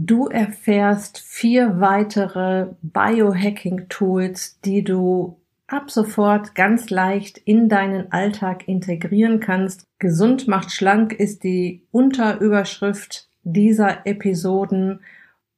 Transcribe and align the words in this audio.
Du 0.00 0.28
erfährst 0.28 1.18
vier 1.18 1.80
weitere 1.80 2.68
Biohacking-Tools, 2.82 4.60
die 4.60 4.84
du 4.84 5.40
ab 5.66 5.90
sofort 5.90 6.54
ganz 6.54 6.88
leicht 6.88 7.38
in 7.38 7.68
deinen 7.68 8.12
Alltag 8.12 8.68
integrieren 8.68 9.40
kannst. 9.40 9.88
Gesund 9.98 10.46
macht 10.46 10.70
schlank 10.70 11.12
ist 11.12 11.42
die 11.42 11.82
Unterüberschrift 11.90 13.28
dieser 13.42 14.06
Episoden 14.06 15.00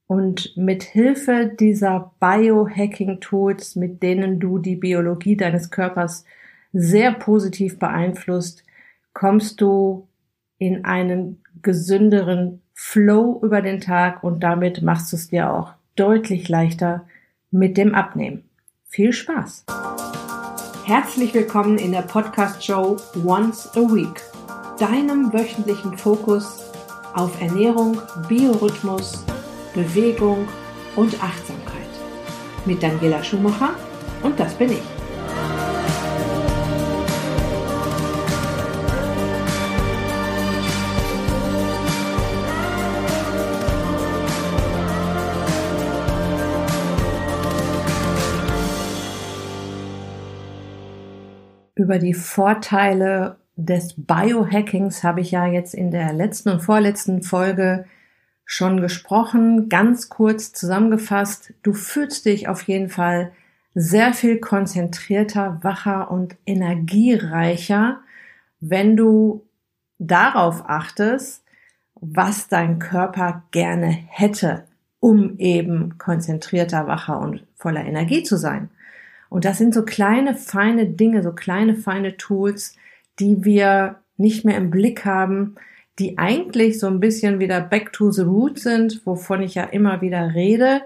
und 0.07 0.57
mit 0.57 0.85
Hilfe 0.85 1.55
dieser 1.61 2.15
Biohacking-Tools, 2.21 3.77
mit 3.77 4.03
denen 4.03 4.41
du 4.41 4.59
die 4.59 4.77
Biologie 4.77 5.37
deines 5.37 5.71
Körpers 5.71 6.25
sehr 6.73 7.13
positiv 7.13 7.79
beeinflusst, 7.79 8.65
kommst 9.13 9.61
du 9.61 10.09
in 10.57 10.87
einen 10.87 11.43
gesünderen 11.61 12.63
Flow 12.83 13.39
über 13.43 13.61
den 13.61 13.81
Tag 13.81 14.25
und 14.25 14.43
damit 14.43 14.81
machst 14.81 15.13
du 15.13 15.17
es 15.17 15.29
dir 15.29 15.53
auch 15.53 15.75
deutlich 15.97 16.49
leichter 16.49 17.07
mit 17.51 17.77
dem 17.77 17.95
Abnehmen. 17.95 18.49
Viel 18.89 19.13
Spaß! 19.13 19.67
Herzlich 20.87 21.35
willkommen 21.35 21.77
in 21.79 21.93
der 21.93 22.03
Podcast-Show 22.03 22.97
Once 23.25 23.69
a 23.77 23.81
Week, 23.81 24.23
deinem 24.79 25.31
wöchentlichen 25.33 25.97
Fokus 25.99 26.73
auf 27.15 27.41
Ernährung, 27.41 27.99
Biorhythmus, 28.29 29.25
Bewegung 29.75 30.49
und 30.97 31.23
Achtsamkeit. 31.23 31.91
Mit 32.65 32.83
Daniela 32.83 33.23
Schumacher 33.23 33.75
und 34.23 34.41
das 34.41 34.55
bin 34.55 34.73
ich. 34.73 35.00
Über 51.91 51.99
die 51.99 52.15
Vorteile 52.15 53.39
des 53.57 53.95
Biohackings 53.97 55.03
habe 55.03 55.23
ich 55.23 55.33
ja 55.33 55.47
jetzt 55.47 55.75
in 55.75 55.91
der 55.91 56.13
letzten 56.13 56.51
und 56.51 56.61
vorletzten 56.61 57.25
Folge 57.25 57.85
schon 58.45 58.81
gesprochen. 58.81 59.69
Ganz 59.69 60.09
kurz 60.09 60.53
zusammengefasst, 60.53 61.53
du 61.65 61.73
fühlst 61.73 62.27
dich 62.27 62.47
auf 62.47 62.63
jeden 62.63 62.91
Fall 62.91 63.33
sehr 63.75 64.15
viel 64.15 64.39
konzentrierter, 64.39 65.59
wacher 65.63 66.13
und 66.13 66.37
energiereicher, 66.47 67.99
wenn 68.61 68.97
du 68.97 69.49
darauf 69.99 70.63
achtest, 70.69 71.43
was 71.97 72.47
dein 72.47 72.79
Körper 72.79 73.43
gerne 73.51 73.89
hätte, 73.89 74.63
um 75.01 75.39
eben 75.39 75.99
konzentrierter, 75.99 76.87
wacher 76.87 77.19
und 77.19 77.45
voller 77.57 77.85
Energie 77.85 78.23
zu 78.23 78.37
sein. 78.37 78.71
Und 79.31 79.45
das 79.45 79.59
sind 79.59 79.73
so 79.73 79.85
kleine, 79.85 80.35
feine 80.35 80.87
Dinge, 80.87 81.23
so 81.23 81.33
kleine, 81.33 81.77
feine 81.77 82.17
Tools, 82.17 82.77
die 83.21 83.45
wir 83.45 84.01
nicht 84.17 84.45
mehr 84.45 84.59
im 84.59 84.71
Blick 84.71 85.07
haben, 85.07 85.55
die 85.99 86.19
eigentlich 86.19 86.79
so 86.79 86.89
ein 86.89 87.01
bisschen 87.01 87.39
wieder 87.39 87.61
back 87.61 87.93
to 87.93 88.11
the 88.11 88.23
root 88.23 88.59
sind, 88.59 89.07
wovon 89.07 89.41
ich 89.41 89.55
ja 89.55 89.65
immer 89.65 90.01
wieder 90.01 90.35
rede, 90.35 90.83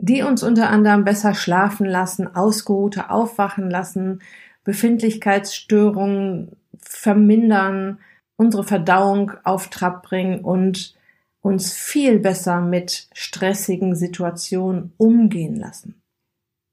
die 0.00 0.22
uns 0.22 0.42
unter 0.42 0.68
anderem 0.70 1.04
besser 1.04 1.34
schlafen 1.34 1.86
lassen, 1.86 2.36
ausgeruhter 2.36 3.10
aufwachen 3.10 3.70
lassen, 3.70 4.20
Befindlichkeitsstörungen 4.64 6.52
vermindern, 6.80 7.98
unsere 8.36 8.64
Verdauung 8.64 9.32
auf 9.44 9.70
Trab 9.70 10.02
bringen 10.02 10.40
und 10.40 10.94
uns 11.40 11.72
viel 11.72 12.18
besser 12.18 12.60
mit 12.60 13.08
stressigen 13.14 13.96
Situationen 13.96 14.92
umgehen 14.98 15.56
lassen 15.56 15.98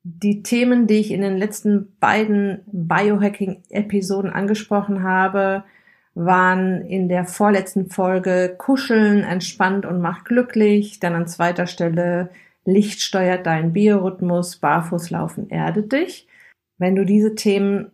die 0.08 0.44
Themen, 0.44 0.86
die 0.86 1.00
ich 1.00 1.12
in 1.12 1.22
den 1.22 1.36
letzten 1.36 1.98
beiden 2.00 2.60
Biohacking-Episoden 2.68 4.32
angesprochen 4.32 5.02
habe, 5.02 5.64
waren 6.14 6.86
in 6.86 7.10
der 7.10 7.26
vorletzten 7.26 7.90
Folge 7.90 8.54
Kuscheln, 8.56 9.24
entspannt 9.24 9.84
und 9.86 10.02
macht 10.02 10.26
glücklich. 10.26 11.00
Dann 11.00 11.16
an 11.16 11.28
zweiter 11.28 11.66
Stelle 11.66 12.30
Licht 12.66 13.02
steuert 13.02 13.48
deinen 13.48 13.74
Biorhythmus, 13.74 14.58
Barfußlaufen 14.58 15.50
erdet 15.50 15.92
dich. 15.92 16.28
Wenn 16.78 16.96
du 16.96 17.04
diese 17.04 17.34
Themen 17.34 17.92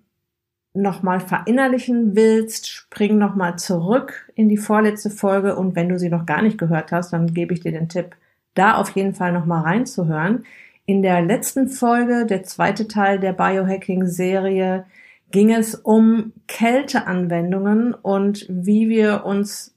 nochmal 0.74 1.22
verinnerlichen 1.22 2.16
willst, 2.16 2.70
spring 2.70 3.18
nochmal 3.18 3.58
zurück 3.58 4.30
in 4.36 4.50
die 4.50 4.58
vorletzte 4.58 5.10
Folge 5.10 5.56
und 5.56 5.78
wenn 5.78 5.88
du 5.88 5.98
sie 5.98 6.10
noch 6.10 6.26
gar 6.26 6.42
nicht 6.42 6.58
gehört 6.58 6.92
hast, 6.92 7.14
dann 7.14 7.34
gebe 7.34 7.54
ich 7.54 7.62
dir 7.62 7.72
den 7.72 7.88
Tipp, 7.88 8.18
da 8.54 8.76
auf 8.76 8.90
jeden 8.92 9.14
Fall 9.14 9.32
nochmal 9.32 9.64
reinzuhören. 9.64 10.44
In 10.86 11.02
der 11.02 11.22
letzten 11.22 11.70
Folge, 11.70 12.26
der 12.26 12.44
zweite 12.44 12.88
Teil 12.88 13.20
der 13.20 13.34
Biohacking-Serie, 13.34 14.86
ging 15.32 15.54
es 15.54 15.76
um 15.76 16.34
Kälteanwendungen 16.48 17.94
und 17.94 18.46
wie 18.50 18.90
wir 18.90 19.26
uns 19.26 19.76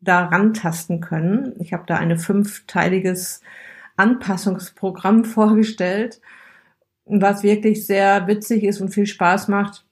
da 0.00 0.26
rantasten 0.26 1.00
können. 1.00 1.54
Ich 1.58 1.72
habe 1.72 1.84
da 1.86 1.96
ein 1.96 2.16
fünfteiliges 2.18 3.40
Anpassungsprogramm 3.96 5.24
vorgestellt, 5.26 6.20
was 7.04 7.42
wirklich 7.42 7.86
sehr 7.86 8.26
witzig 8.26 8.64
ist 8.64 8.80
und 8.80 8.90
viel 8.90 9.06
Spaß 9.06 9.48
macht, 9.48 9.84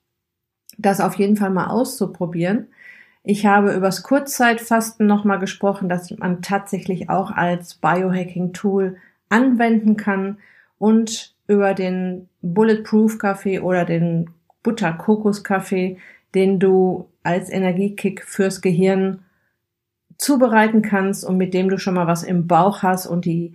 das 0.78 1.00
auf 1.00 1.14
jeden 1.14 1.36
Fall 1.36 1.50
mal 1.50 1.68
auszuprobieren. 1.68 2.68
Ich 3.22 3.46
habe 3.46 3.74
übers 3.74 4.02
Kurzzeitfasten 4.02 5.06
nochmal 5.06 5.38
gesprochen, 5.38 5.88
dass 5.88 6.10
man 6.10 6.42
tatsächlich 6.42 7.08
auch 7.08 7.30
als 7.30 7.74
Biohacking-Tool 7.76 8.96
anwenden 9.28 9.96
kann 9.96 10.38
und 10.78 11.34
über 11.46 11.74
den 11.74 12.28
Bulletproof 12.42 13.18
Kaffee 13.18 13.60
oder 13.60 13.84
den 13.84 14.30
Butter 14.62 14.92
Kokos 14.92 15.44
Kaffee, 15.44 15.98
den 16.34 16.58
du 16.58 17.08
als 17.22 17.50
Energiekick 17.50 18.24
fürs 18.24 18.60
Gehirn 18.60 19.20
zubereiten 20.18 20.82
kannst 20.82 21.24
und 21.24 21.36
mit 21.36 21.54
dem 21.54 21.68
du 21.68 21.78
schon 21.78 21.94
mal 21.94 22.06
was 22.06 22.22
im 22.22 22.46
Bauch 22.46 22.82
hast 22.82 23.06
und 23.06 23.24
die 23.24 23.54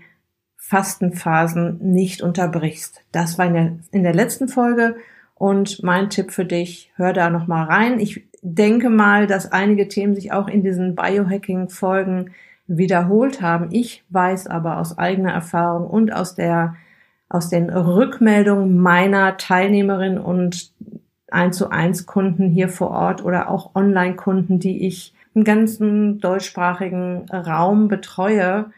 Fastenphasen 0.58 1.80
nicht 1.82 2.22
unterbrichst. 2.22 3.02
Das 3.12 3.38
war 3.38 3.48
in 3.48 3.54
der, 3.54 3.80
in 3.92 4.04
der 4.04 4.14
letzten 4.14 4.48
Folge 4.48 4.98
und 5.36 5.82
mein 5.84 6.10
Tipp 6.10 6.32
für 6.32 6.46
dich, 6.46 6.92
hör 6.96 7.14
da 7.14 7.30
noch 7.30 7.48
mal 7.48 7.64
rein. 7.64 8.00
Ich 8.00 8.28
denke 8.42 8.90
mal, 8.90 9.26
dass 9.26 9.52
einige 9.52 9.88
Themen 9.88 10.16
sich 10.16 10.32
auch 10.32 10.48
in 10.48 10.64
diesen 10.64 10.96
Biohacking 10.96 11.70
Folgen 11.70 12.32
wiederholt 12.70 13.42
haben. 13.42 13.70
Ich 13.72 14.04
weiß 14.10 14.48
aber 14.48 14.78
aus 14.78 14.98
eigener 14.98 15.34
Erfahrung 15.34 15.88
und 15.88 16.14
aus 16.14 16.36
der 16.36 16.76
aus 17.28 17.50
den 17.50 17.70
Rückmeldungen 17.70 18.80
meiner 18.80 19.38
Teilnehmerin 19.38 20.18
und 20.18 20.72
eins 21.30 21.58
zu 21.58 21.70
eins 21.70 22.08
Kunden 22.08 22.50
hier 22.50 22.70
vor 22.70 22.90
Ort 22.90 23.24
oder 23.24 23.50
auch 23.50 23.76
Online-Kunden, 23.76 24.60
die 24.60 24.88
ich 24.88 25.14
im 25.36 25.44
ganzen 25.44 26.20
deutschsprachigen 26.20 27.30
Raum 27.30 27.88
betreue, 27.88 28.72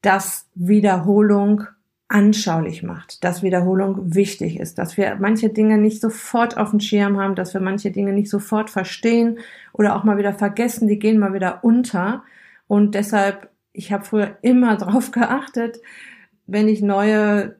dass 0.00 0.48
Wiederholung 0.54 1.64
anschaulich 2.08 2.82
macht, 2.82 3.24
dass 3.24 3.42
Wiederholung 3.42 4.14
wichtig 4.14 4.58
ist, 4.58 4.78
dass 4.78 4.96
wir 4.96 5.16
manche 5.18 5.48
Dinge 5.48 5.78
nicht 5.78 6.00
sofort 6.00 6.58
auf 6.58 6.70
dem 6.70 6.80
Schirm 6.80 7.18
haben, 7.18 7.34
dass 7.34 7.54
wir 7.54 7.60
manche 7.60 7.90
Dinge 7.90 8.12
nicht 8.12 8.28
sofort 8.28 8.68
verstehen 8.68 9.38
oder 9.72 9.96
auch 9.96 10.04
mal 10.04 10.18
wieder 10.18 10.34
vergessen, 10.34 10.88
die 10.88 10.98
gehen 10.98 11.18
mal 11.18 11.32
wieder 11.32 11.64
unter 11.64 12.22
und 12.72 12.94
deshalb, 12.94 13.50
ich 13.74 13.92
habe 13.92 14.06
früher 14.06 14.38
immer 14.40 14.76
drauf 14.78 15.10
geachtet, 15.10 15.76
wenn 16.46 16.68
ich 16.68 16.80
neue 16.80 17.56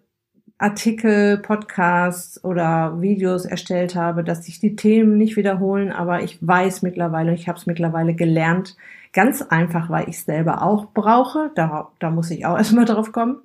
Artikel, 0.56 1.36
Podcasts 1.36 2.42
oder 2.42 2.98
Videos 3.02 3.44
erstellt 3.44 3.94
habe, 3.94 4.24
dass 4.24 4.46
sich 4.46 4.58
die 4.58 4.74
Themen 4.74 5.18
nicht 5.18 5.36
wiederholen, 5.36 5.92
aber 5.92 6.22
ich 6.22 6.38
weiß 6.40 6.80
mittlerweile, 6.80 7.34
ich 7.34 7.46
habe 7.46 7.58
es 7.58 7.66
mittlerweile 7.66 8.14
gelernt, 8.14 8.74
ganz 9.12 9.42
einfach, 9.42 9.90
weil 9.90 10.08
ich 10.08 10.16
es 10.16 10.24
selber 10.24 10.62
auch 10.62 10.86
brauche, 10.94 11.50
da, 11.56 11.90
da 11.98 12.08
muss 12.08 12.30
ich 12.30 12.46
auch 12.46 12.56
erstmal 12.56 12.86
drauf 12.86 13.12
kommen, 13.12 13.42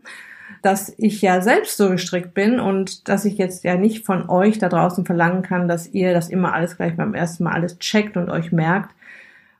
dass 0.62 0.94
ich 0.98 1.22
ja 1.22 1.42
selbst 1.42 1.76
so 1.76 1.90
gestrickt 1.90 2.34
bin 2.34 2.62
und 2.62 3.10
dass 3.10 3.26
ich 3.26 3.38
jetzt 3.38 3.66
ja 3.66 3.76
nicht 3.76 4.06
von 4.06 4.30
euch 4.30 4.58
da 4.58 4.70
draußen 4.70 5.06
verlangen 5.06 5.42
kann, 5.42 5.68
dass 5.68 5.94
ihr 5.94 6.14
das 6.14 6.30
immer 6.30 6.54
alles 6.54 6.78
gleich 6.78 6.96
beim 6.96 7.14
ersten 7.14 7.44
Mal 7.44 7.56
alles 7.56 7.78
checkt 7.80 8.16
und 8.16 8.30
euch 8.30 8.54
merkt. 8.54 8.96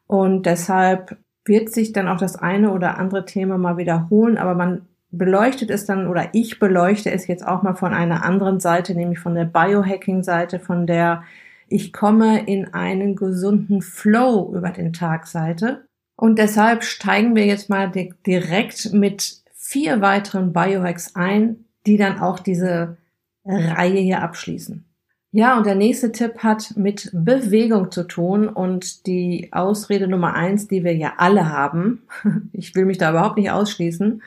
Und 0.08 0.46
deshalb 0.46 1.18
wird 1.48 1.72
sich 1.72 1.94
dann 1.94 2.08
auch 2.08 2.18
das 2.18 2.36
eine 2.36 2.72
oder 2.72 2.98
andere 2.98 3.26
Thema 3.26 3.58
mal 3.58 3.78
wiederholen, 3.78 4.38
aber 4.38 4.54
man 4.54 4.88
beleuchtet 5.12 5.70
es 5.70 5.86
dann 5.86 6.08
oder 6.08 6.30
ich 6.34 6.60
beleuchte 6.60 7.12
es 7.12 7.28
jetzt 7.28 7.46
auch 7.46 7.64
mal 7.64 7.76
von 7.76 7.94
einer 7.94 8.24
anderen 8.24 8.60
Seite, 8.60 8.94
nämlich 8.94 9.20
von 9.20 9.36
der 9.36 9.46
Biohacking-Seite, 9.46 10.60
von 10.60 10.86
der 10.86 11.24
ich 11.70 11.92
komme 11.92 12.46
in 12.46 12.74
einen 12.74 13.16
gesunden 13.16 13.82
Flow 13.82 14.54
über 14.56 14.70
den 14.70 14.94
Tag 14.94 15.28
Seite. 15.28 15.86
Und 16.16 16.40
deshalb 16.40 16.84
steigen 16.84 17.36
wir 17.36 17.46
jetzt 17.46 17.70
mal 17.70 17.92
direkt 17.92 18.94
mit 18.94 19.42
vier 19.54 20.02
weiteren 20.02 20.54
Biohacks 20.54 21.16
ein, 21.16 21.66
die 21.86 21.98
dann 21.98 22.20
auch 22.20 22.40
diese 22.40 22.98
Reihe 23.46 24.00
hier 24.00 24.22
abschließen. 24.22 24.86
Ja, 25.32 25.58
und 25.58 25.66
der 25.66 25.76
nächste 25.76 26.12
Tipp 26.12 26.40
hat 26.40 26.74
mit 26.78 27.10
Bewegung 27.14 27.92
zu 27.92 28.04
tun 28.04 28.48
und 28.48 29.06
die 29.08 29.50
Ausrede 29.52 30.08
Nummer 30.08 30.34
eins, 30.34 30.68
die 30.68 30.84
wir 30.84 30.96
ja 30.96 31.14
alle 31.18 31.50
haben. 31.50 32.04
Ich 32.54 32.74
will 32.76 32.86
mich 32.86 32.98
da 32.98 33.12
überhaupt 33.12 33.38
nicht 33.38 33.52
ausschließen. 33.52 34.24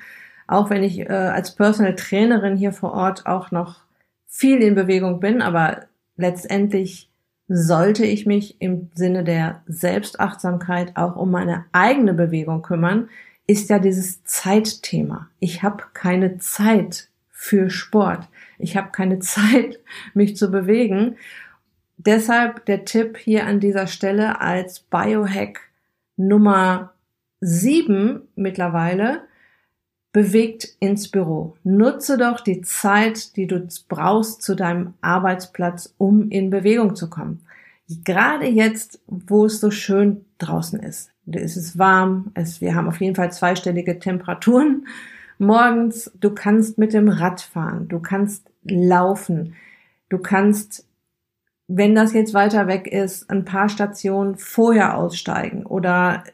Auch 0.47 0.71
wenn 0.71 0.83
ich 0.83 1.01
äh, 1.01 1.13
als 1.13 1.55
Personal 1.55 1.95
Trainerin 1.95 2.57
hier 2.57 2.73
vor 2.73 2.93
Ort 2.93 3.27
auch 3.27 3.51
noch 3.51 3.81
viel 4.27 4.63
in 4.63 4.75
Bewegung 4.75 5.21
bin, 5.21 5.43
aber 5.43 5.87
letztendlich 6.17 7.11
sollte 7.49 8.05
ich 8.07 8.27
mich 8.27 8.61
im 8.61 8.91
Sinne 8.95 9.25
der 9.25 9.63
Selbstachtsamkeit 9.67 10.97
auch 10.97 11.17
um 11.17 11.31
meine 11.31 11.65
eigene 11.73 12.15
Bewegung 12.15 12.63
kümmern, 12.63 13.09
ist 13.47 13.71
ja 13.71 13.81
dieses 13.81 14.23
Zeitthema. 14.25 15.29
Ich 15.41 15.63
habe 15.63 15.85
keine 15.93 16.39
Zeit 16.39 17.10
für 17.43 17.71
Sport. 17.71 18.29
Ich 18.59 18.77
habe 18.77 18.91
keine 18.93 19.19
Zeit, 19.21 19.81
mich 20.13 20.37
zu 20.37 20.51
bewegen. 20.51 21.17
Deshalb 21.97 22.67
der 22.67 22.85
Tipp 22.85 23.17
hier 23.17 23.47
an 23.47 23.61
dieser 23.61 23.87
Stelle 23.87 24.43
als 24.43 24.81
Biohack 24.81 25.61
Nummer 26.19 26.93
sieben 27.41 28.29
mittlerweile. 28.37 29.23
Bewegt 30.13 30.69
ins 30.81 31.09
Büro. 31.09 31.57
Nutze 31.65 32.19
doch 32.19 32.41
die 32.41 32.61
Zeit, 32.61 33.37
die 33.37 33.47
du 33.47 33.67
brauchst 33.89 34.43
zu 34.43 34.55
deinem 34.55 34.95
Arbeitsplatz, 35.01 35.95
um 35.97 36.29
in 36.31 36.51
Bewegung 36.51 36.95
zu 36.95 37.09
kommen. 37.09 37.47
Gerade 38.05 38.49
jetzt, 38.49 39.01
wo 39.07 39.47
es 39.47 39.61
so 39.61 39.71
schön 39.71 40.27
draußen 40.39 40.81
ist. 40.81 41.11
Es 41.31 41.57
ist 41.57 41.79
warm, 41.79 42.33
es, 42.35 42.61
wir 42.61 42.75
haben 42.75 42.89
auf 42.89 43.01
jeden 43.01 43.15
Fall 43.15 43.33
zweistellige 43.33 43.99
Temperaturen 43.99 44.85
morgens. 45.41 46.11
Du 46.21 46.35
kannst 46.35 46.79
mit 46.79 46.93
dem 46.93 47.09
Rad 47.09 47.41
fahren, 47.41 47.89
du 47.89 48.01
kannst 48.01 48.51
laufen. 48.63 49.55
Du 50.09 50.19
kannst, 50.19 50.87
wenn 51.69 51.95
das 51.95 52.13
jetzt 52.13 52.35
weiter 52.35 52.67
weg 52.67 52.87
ist, 52.87 53.31
ein 53.31 53.45
paar 53.45 53.69
Stationen 53.69 54.37
vorher 54.37 54.97
aussteigen 54.97 55.65
oder 55.65 56.25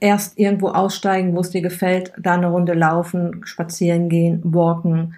erst 0.00 0.38
irgendwo 0.38 0.68
aussteigen, 0.68 1.34
wo 1.34 1.40
es 1.40 1.50
dir 1.50 1.62
gefällt, 1.62 2.12
da 2.18 2.34
eine 2.34 2.48
Runde 2.48 2.74
laufen, 2.74 3.44
spazieren 3.44 4.08
gehen, 4.08 4.40
walken. 4.44 5.14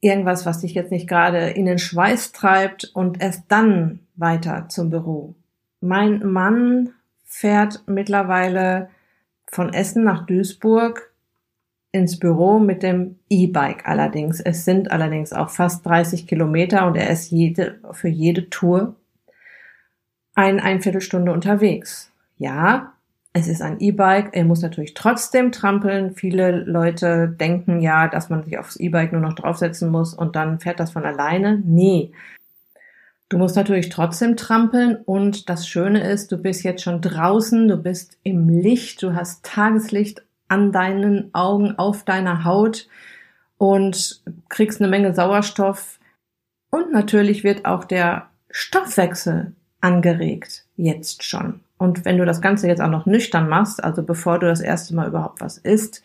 Irgendwas, 0.00 0.46
was 0.46 0.60
dich 0.60 0.74
jetzt 0.74 0.90
nicht 0.90 1.08
gerade 1.08 1.50
in 1.50 1.66
den 1.66 1.78
Schweiß 1.78 2.32
treibt 2.32 2.90
und 2.94 3.22
erst 3.22 3.44
dann 3.48 4.00
weiter 4.16 4.68
zum 4.68 4.90
Büro. 4.90 5.34
Mein 5.80 6.24
Mann 6.24 6.90
fährt 7.24 7.82
mittlerweile 7.86 8.90
von 9.46 9.72
Essen 9.72 10.04
nach 10.04 10.26
Duisburg 10.26 11.11
ins 11.92 12.18
Büro 12.18 12.58
mit 12.58 12.82
dem 12.82 13.18
E-Bike 13.28 13.86
allerdings. 13.86 14.40
Es 14.40 14.64
sind 14.64 14.90
allerdings 14.90 15.32
auch 15.32 15.50
fast 15.50 15.84
30 15.86 16.26
Kilometer 16.26 16.86
und 16.86 16.96
er 16.96 17.10
ist 17.10 17.30
jede, 17.30 17.78
für 17.92 18.08
jede 18.08 18.48
Tour 18.48 18.96
ein, 20.34 20.58
ein 20.58 20.80
Viertelstunde 20.80 21.32
unterwegs. 21.32 22.10
Ja, 22.38 22.94
es 23.34 23.46
ist 23.46 23.60
ein 23.60 23.78
E-Bike. 23.80 24.30
Er 24.32 24.44
muss 24.44 24.62
natürlich 24.62 24.94
trotzdem 24.94 25.52
trampeln. 25.52 26.14
Viele 26.14 26.64
Leute 26.64 27.28
denken 27.28 27.80
ja, 27.80 28.08
dass 28.08 28.30
man 28.30 28.42
sich 28.42 28.58
aufs 28.58 28.76
E-Bike 28.76 29.12
nur 29.12 29.20
noch 29.20 29.34
draufsetzen 29.34 29.90
muss 29.90 30.14
und 30.14 30.34
dann 30.34 30.60
fährt 30.60 30.80
das 30.80 30.92
von 30.92 31.04
alleine. 31.04 31.62
Nee. 31.64 32.12
Du 33.28 33.38
musst 33.38 33.56
natürlich 33.56 33.88
trotzdem 33.88 34.36
trampeln 34.36 34.96
und 34.96 35.48
das 35.48 35.66
Schöne 35.66 36.06
ist, 36.06 36.32
du 36.32 36.36
bist 36.36 36.64
jetzt 36.64 36.82
schon 36.82 37.00
draußen, 37.00 37.68
du 37.68 37.78
bist 37.78 38.18
im 38.22 38.50
Licht, 38.50 39.02
du 39.02 39.14
hast 39.14 39.42
Tageslicht 39.44 40.22
an 40.52 40.70
deinen 40.70 41.34
Augen, 41.34 41.78
auf 41.78 42.04
deiner 42.04 42.44
Haut 42.44 42.86
und 43.56 44.22
kriegst 44.50 44.82
eine 44.82 44.90
Menge 44.90 45.14
Sauerstoff. 45.14 45.98
Und 46.70 46.92
natürlich 46.92 47.42
wird 47.42 47.64
auch 47.64 47.84
der 47.84 48.28
Stoffwechsel 48.50 49.54
angeregt, 49.80 50.66
jetzt 50.76 51.22
schon. 51.24 51.60
Und 51.78 52.04
wenn 52.04 52.18
du 52.18 52.26
das 52.26 52.42
Ganze 52.42 52.68
jetzt 52.68 52.82
auch 52.82 52.90
noch 52.90 53.06
nüchtern 53.06 53.48
machst, 53.48 53.82
also 53.82 54.02
bevor 54.02 54.38
du 54.38 54.46
das 54.46 54.60
erste 54.60 54.94
Mal 54.94 55.08
überhaupt 55.08 55.40
was 55.40 55.56
isst, 55.56 56.02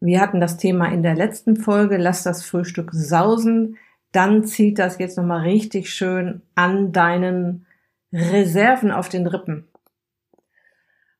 wir 0.00 0.20
hatten 0.20 0.38
das 0.38 0.58
Thema 0.58 0.92
in 0.92 1.02
der 1.02 1.14
letzten 1.14 1.56
Folge, 1.56 1.96
lass 1.96 2.22
das 2.22 2.44
Frühstück 2.44 2.90
sausen, 2.92 3.78
dann 4.12 4.44
zieht 4.44 4.78
das 4.78 4.98
jetzt 4.98 5.16
nochmal 5.16 5.40
richtig 5.40 5.90
schön 5.94 6.42
an 6.54 6.92
deinen 6.92 7.64
Reserven 8.12 8.92
auf 8.92 9.08
den 9.08 9.26
Rippen. 9.26 9.66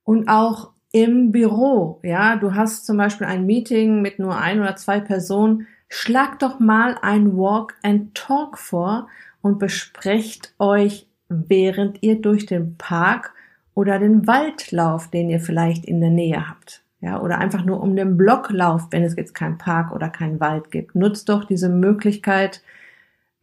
Und 0.05 0.29
auch 0.29 0.73
im 0.93 1.33
Büro, 1.33 2.01
ja, 2.03 2.37
du 2.37 2.55
hast 2.55 2.87
zum 2.87 2.97
Beispiel 2.97 3.27
ein 3.27 3.47
Meeting 3.47 4.01
mit 4.01 4.19
nur 4.19 4.39
ein 4.39 4.61
oder 4.61 4.77
zwei 4.77 5.01
Personen, 5.01 5.67
schlag 5.89 6.39
doch 6.39 6.61
mal 6.61 6.97
ein 7.03 7.37
Walk 7.37 7.75
and 7.83 8.15
Talk 8.15 8.59
vor 8.59 9.09
und 9.43 9.59
besprecht 9.59 10.55
euch, 10.59 11.07
während 11.29 12.03
ihr 12.03 12.21
durch 12.21 12.47
den 12.47 12.77
Park 12.77 13.35
oder 13.75 13.99
den 13.99 14.27
Wald 14.27 14.73
lauft, 14.73 15.13
den 15.13 15.29
ihr 15.29 15.41
vielleicht 15.41 15.85
in 15.85 16.01
der 16.01 16.11
Nähe 16.11 16.49
habt. 16.49 16.83
Ja, 17.01 17.21
oder 17.21 17.39
einfach 17.39 17.65
nur 17.65 17.81
um 17.81 17.95
den 17.95 18.17
Block 18.17 18.51
lauft, 18.51 18.93
wenn 18.93 19.05
es 19.05 19.15
jetzt 19.15 19.35
keinen 19.35 19.57
Park 19.57 19.93
oder 19.93 20.09
keinen 20.09 20.41
Wald 20.41 20.73
gibt. 20.73 20.97
Nutzt 20.97 21.29
doch 21.29 21.45
diese 21.45 21.69
Möglichkeit, 21.69 22.63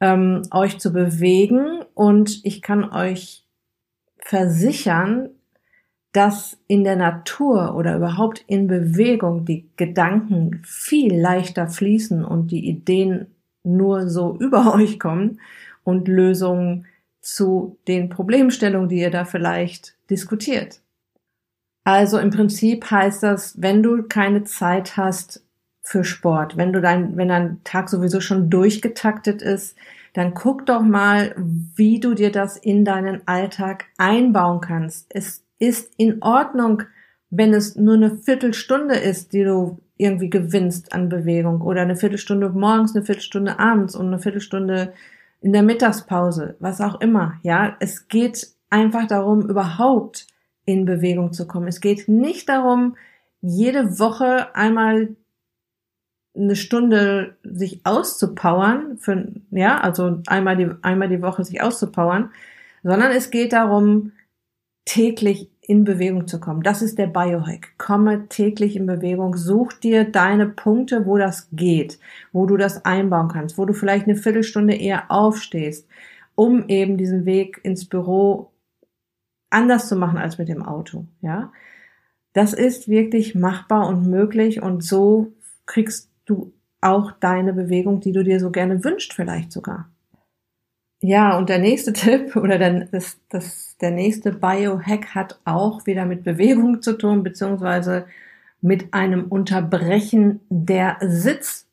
ähm, 0.01 0.41
euch 0.51 0.77
zu 0.77 0.91
bewegen 0.91 1.83
und 1.93 2.43
ich 2.43 2.61
kann 2.61 2.83
euch 2.91 3.45
versichern, 4.17 5.29
dass 6.15 6.57
in 6.67 6.85
der 6.85 6.95
Natur 6.95 7.75
oder 7.75 7.97
überhaupt 7.97 8.43
in 8.47 8.67
Bewegung 8.67 9.43
die 9.43 9.67
Gedanken 9.75 10.61
viel 10.63 11.13
leichter 11.13 11.67
fließen 11.67 12.23
und 12.23 12.51
die 12.51 12.69
Ideen 12.69 13.27
nur 13.63 14.07
so 14.09 14.35
über 14.39 14.73
euch 14.73 14.97
kommen 14.97 15.41
und 15.83 16.07
Lösungen 16.07 16.85
zu 17.21 17.77
den 17.87 18.09
Problemstellungen, 18.09 18.87
die 18.87 18.99
ihr 18.99 19.11
da 19.11 19.25
vielleicht 19.25 19.95
diskutiert. 20.09 20.79
Also 21.83 22.17
im 22.17 22.29
Prinzip 22.29 22.89
heißt 22.89 23.21
das, 23.21 23.61
wenn 23.61 23.83
du 23.83 24.03
keine 24.03 24.43
Zeit 24.43 24.95
hast 24.95 25.43
für 25.81 26.03
Sport, 26.03 26.55
wenn 26.55 26.71
du 26.71 26.81
dein, 26.81 27.17
wenn 27.17 27.27
dein 27.27 27.61
Tag 27.63 27.89
sowieso 27.89 28.21
schon 28.21 28.49
durchgetaktet 28.49 29.41
ist, 29.41 29.75
dann 30.13 30.33
guck 30.33 30.65
doch 30.65 30.81
mal, 30.81 31.35
wie 31.37 31.99
du 31.99 32.13
dir 32.13 32.31
das 32.31 32.57
in 32.57 32.85
deinen 32.85 33.27
Alltag 33.27 33.85
einbauen 33.97 34.61
kannst. 34.61 35.07
Es 35.09 35.44
ist 35.59 35.93
in 35.97 36.21
Ordnung, 36.21 36.83
wenn 37.29 37.53
es 37.53 37.75
nur 37.75 37.95
eine 37.95 38.17
Viertelstunde 38.17 38.95
ist, 38.95 39.33
die 39.33 39.43
du 39.43 39.79
irgendwie 39.97 40.29
gewinnst 40.29 40.93
an 40.93 41.09
Bewegung 41.09 41.61
oder 41.61 41.81
eine 41.81 41.95
Viertelstunde 41.95 42.49
morgens, 42.49 42.95
eine 42.95 43.05
Viertelstunde 43.05 43.59
abends 43.59 43.95
und 43.95 44.07
eine 44.07 44.19
Viertelstunde 44.19 44.93
in 45.41 45.53
der 45.53 45.63
Mittagspause, 45.63 46.55
was 46.59 46.81
auch 46.81 46.99
immer. 47.01 47.35
Ja, 47.43 47.77
es 47.79 48.07
geht 48.07 48.47
einfach 48.69 49.07
darum, 49.07 49.49
überhaupt 49.49 50.27
in 50.65 50.85
Bewegung 50.85 51.33
zu 51.33 51.47
kommen. 51.47 51.67
Es 51.67 51.81
geht 51.81 52.07
nicht 52.07 52.49
darum, 52.49 52.97
jede 53.41 53.99
Woche 53.99 54.55
einmal 54.55 55.15
eine 56.35 56.55
Stunde 56.55 57.37
sich 57.43 57.85
auszupowern, 57.85 58.97
für, 58.97 59.31
ja, 59.51 59.79
also 59.79 60.21
einmal 60.27 60.57
die, 60.57 60.69
einmal 60.81 61.07
die 61.07 61.21
Woche 61.21 61.45
sich 61.45 61.61
auszupowern, 61.61 62.31
sondern 62.83 63.11
es 63.11 63.31
geht 63.31 63.53
darum, 63.53 64.11
täglich 64.83 65.49
in 65.67 65.83
Bewegung 65.83 66.27
zu 66.27 66.39
kommen. 66.39 66.61
Das 66.61 66.81
ist 66.81 66.97
der 66.97 67.07
Biohack. 67.07 67.77
Komme 67.77 68.27
täglich 68.29 68.75
in 68.75 68.85
Bewegung. 68.85 69.35
Such 69.35 69.73
dir 69.73 70.03
deine 70.03 70.47
Punkte, 70.47 71.05
wo 71.05 71.17
das 71.17 71.49
geht, 71.51 71.99
wo 72.31 72.45
du 72.45 72.55
das 72.57 72.85
einbauen 72.85 73.29
kannst, 73.29 73.57
wo 73.57 73.65
du 73.65 73.73
vielleicht 73.73 74.05
eine 74.05 74.15
Viertelstunde 74.15 74.75
eher 74.75 75.09
aufstehst, 75.09 75.87
um 76.35 76.67
eben 76.67 76.97
diesen 76.97 77.25
Weg 77.25 77.59
ins 77.63 77.85
Büro 77.85 78.51
anders 79.49 79.87
zu 79.87 79.95
machen 79.95 80.17
als 80.17 80.37
mit 80.37 80.49
dem 80.49 80.63
Auto, 80.63 81.05
ja. 81.21 81.51
Das 82.33 82.53
ist 82.53 82.89
wirklich 82.89 83.33
machbar 83.33 83.87
und 83.87 84.07
möglich 84.07 84.61
und 84.61 84.83
so 84.83 85.31
kriegst 85.65 86.11
du 86.25 86.51
auch 86.81 87.13
deine 87.13 87.53
Bewegung, 87.53 88.01
die 88.01 88.11
du 88.11 88.23
dir 88.23 88.41
so 88.41 88.51
gerne 88.51 88.83
wünscht, 88.83 89.13
vielleicht 89.13 89.53
sogar. 89.53 89.89
Ja, 91.01 91.37
und 91.37 91.49
der 91.49 91.59
nächste 91.59 91.93
Tipp 91.93 92.35
oder 92.35 92.57
der, 92.57 92.85
das, 92.85 93.17
das, 93.29 93.64
der 93.81 93.91
nächste 93.91 94.31
Biohack 94.31 95.13
hat 95.15 95.39
auch 95.45 95.85
wieder 95.85 96.05
mit 96.05 96.23
Bewegung 96.23 96.81
zu 96.81 96.97
tun, 96.97 97.23
beziehungsweise 97.23 98.05
mit 98.61 98.93
einem 98.93 99.25
Unterbrechen 99.25 100.39
der 100.49 100.97
Sitzzeiten. 101.01 101.67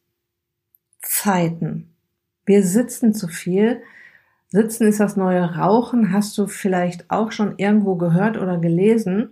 Wir 2.44 2.64
sitzen 2.64 3.14
zu 3.14 3.28
viel. 3.28 3.82
Sitzen 4.48 4.86
ist 4.86 5.00
das 5.00 5.16
neue 5.16 5.56
Rauchen, 5.56 6.12
hast 6.12 6.36
du 6.36 6.46
vielleicht 6.46 7.10
auch 7.10 7.32
schon 7.32 7.54
irgendwo 7.56 7.94
gehört 7.94 8.36
oder 8.36 8.58
gelesen. 8.58 9.30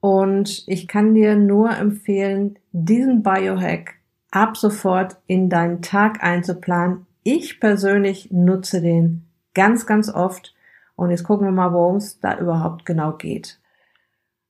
Und 0.00 0.64
ich 0.66 0.88
kann 0.88 1.14
dir 1.14 1.36
nur 1.36 1.76
empfehlen, 1.76 2.58
diesen 2.72 3.22
Biohack 3.22 3.96
ab 4.30 4.56
sofort 4.56 5.16
in 5.26 5.50
deinen 5.50 5.82
Tag 5.82 6.22
einzuplanen, 6.22 7.06
ich 7.22 7.60
persönlich 7.60 8.30
nutze 8.30 8.80
den 8.80 9.24
ganz, 9.52 9.86
ganz 9.86 10.08
oft. 10.08 10.54
Und 10.98 11.10
jetzt 11.12 11.22
gucken 11.22 11.46
wir 11.46 11.52
mal, 11.52 11.72
worum 11.72 11.96
es 11.96 12.18
da 12.18 12.36
überhaupt 12.38 12.84
genau 12.84 13.12
geht. 13.12 13.60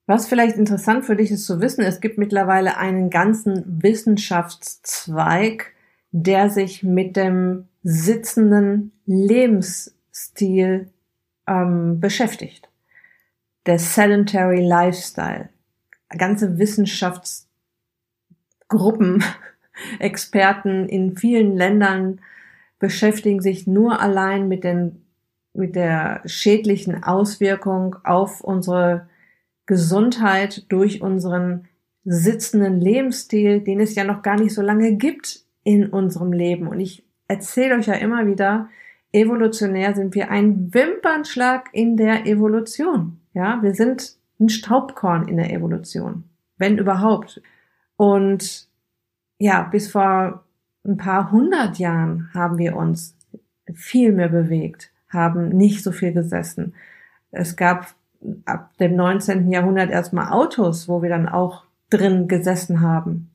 Was 0.06 0.26
vielleicht 0.26 0.56
interessant 0.56 1.04
für 1.04 1.14
dich 1.14 1.30
ist 1.30 1.44
zu 1.44 1.60
wissen, 1.60 1.84
es 1.84 2.00
gibt 2.00 2.16
mittlerweile 2.16 2.78
einen 2.78 3.10
ganzen 3.10 3.82
Wissenschaftszweig, 3.82 5.74
der 6.10 6.48
sich 6.48 6.82
mit 6.82 7.16
dem 7.16 7.68
sitzenden 7.82 8.92
Lebensstil 9.04 10.90
ähm, 11.46 12.00
beschäftigt. 12.00 12.70
Der 13.66 13.78
Sedentary 13.78 14.66
Lifestyle. 14.66 15.50
Ganze 16.16 16.56
Wissenschaftsgruppen, 16.56 19.22
Experten 19.98 20.88
in 20.88 21.14
vielen 21.14 21.58
Ländern 21.58 22.22
beschäftigen 22.78 23.42
sich 23.42 23.66
nur 23.66 24.00
allein 24.00 24.48
mit 24.48 24.64
den 24.64 25.04
mit 25.58 25.76
der 25.76 26.22
schädlichen 26.24 27.02
Auswirkung 27.02 27.96
auf 28.04 28.40
unsere 28.40 29.08
Gesundheit 29.66 30.70
durch 30.70 31.02
unseren 31.02 31.68
sitzenden 32.04 32.80
Lebensstil, 32.80 33.60
den 33.60 33.80
es 33.80 33.94
ja 33.94 34.04
noch 34.04 34.22
gar 34.22 34.36
nicht 34.36 34.54
so 34.54 34.62
lange 34.62 34.94
gibt 34.94 35.40
in 35.64 35.88
unserem 35.88 36.32
Leben. 36.32 36.68
Und 36.68 36.80
ich 36.80 37.04
erzähle 37.26 37.76
euch 37.76 37.86
ja 37.86 37.94
immer 37.94 38.26
wieder, 38.26 38.70
evolutionär 39.12 39.94
sind 39.94 40.14
wir 40.14 40.30
ein 40.30 40.72
Wimpernschlag 40.72 41.68
in 41.72 41.96
der 41.96 42.26
Evolution. 42.26 43.20
Ja, 43.34 43.62
wir 43.62 43.74
sind 43.74 44.16
ein 44.40 44.48
Staubkorn 44.48 45.28
in 45.28 45.36
der 45.36 45.52
Evolution, 45.52 46.24
wenn 46.56 46.78
überhaupt. 46.78 47.42
Und 47.96 48.68
ja, 49.38 49.64
bis 49.64 49.90
vor 49.90 50.44
ein 50.86 50.96
paar 50.96 51.30
hundert 51.30 51.78
Jahren 51.78 52.30
haben 52.32 52.56
wir 52.56 52.76
uns 52.76 53.16
viel 53.74 54.12
mehr 54.12 54.28
bewegt 54.28 54.92
haben 55.08 55.48
nicht 55.48 55.82
so 55.82 55.92
viel 55.92 56.12
gesessen. 56.12 56.74
Es 57.30 57.56
gab 57.56 57.94
ab 58.44 58.76
dem 58.78 58.96
19. 58.96 59.50
Jahrhundert 59.50 59.90
erstmal 59.90 60.32
Autos, 60.32 60.88
wo 60.88 61.02
wir 61.02 61.08
dann 61.08 61.28
auch 61.28 61.64
drin 61.90 62.28
gesessen 62.28 62.80
haben. 62.80 63.30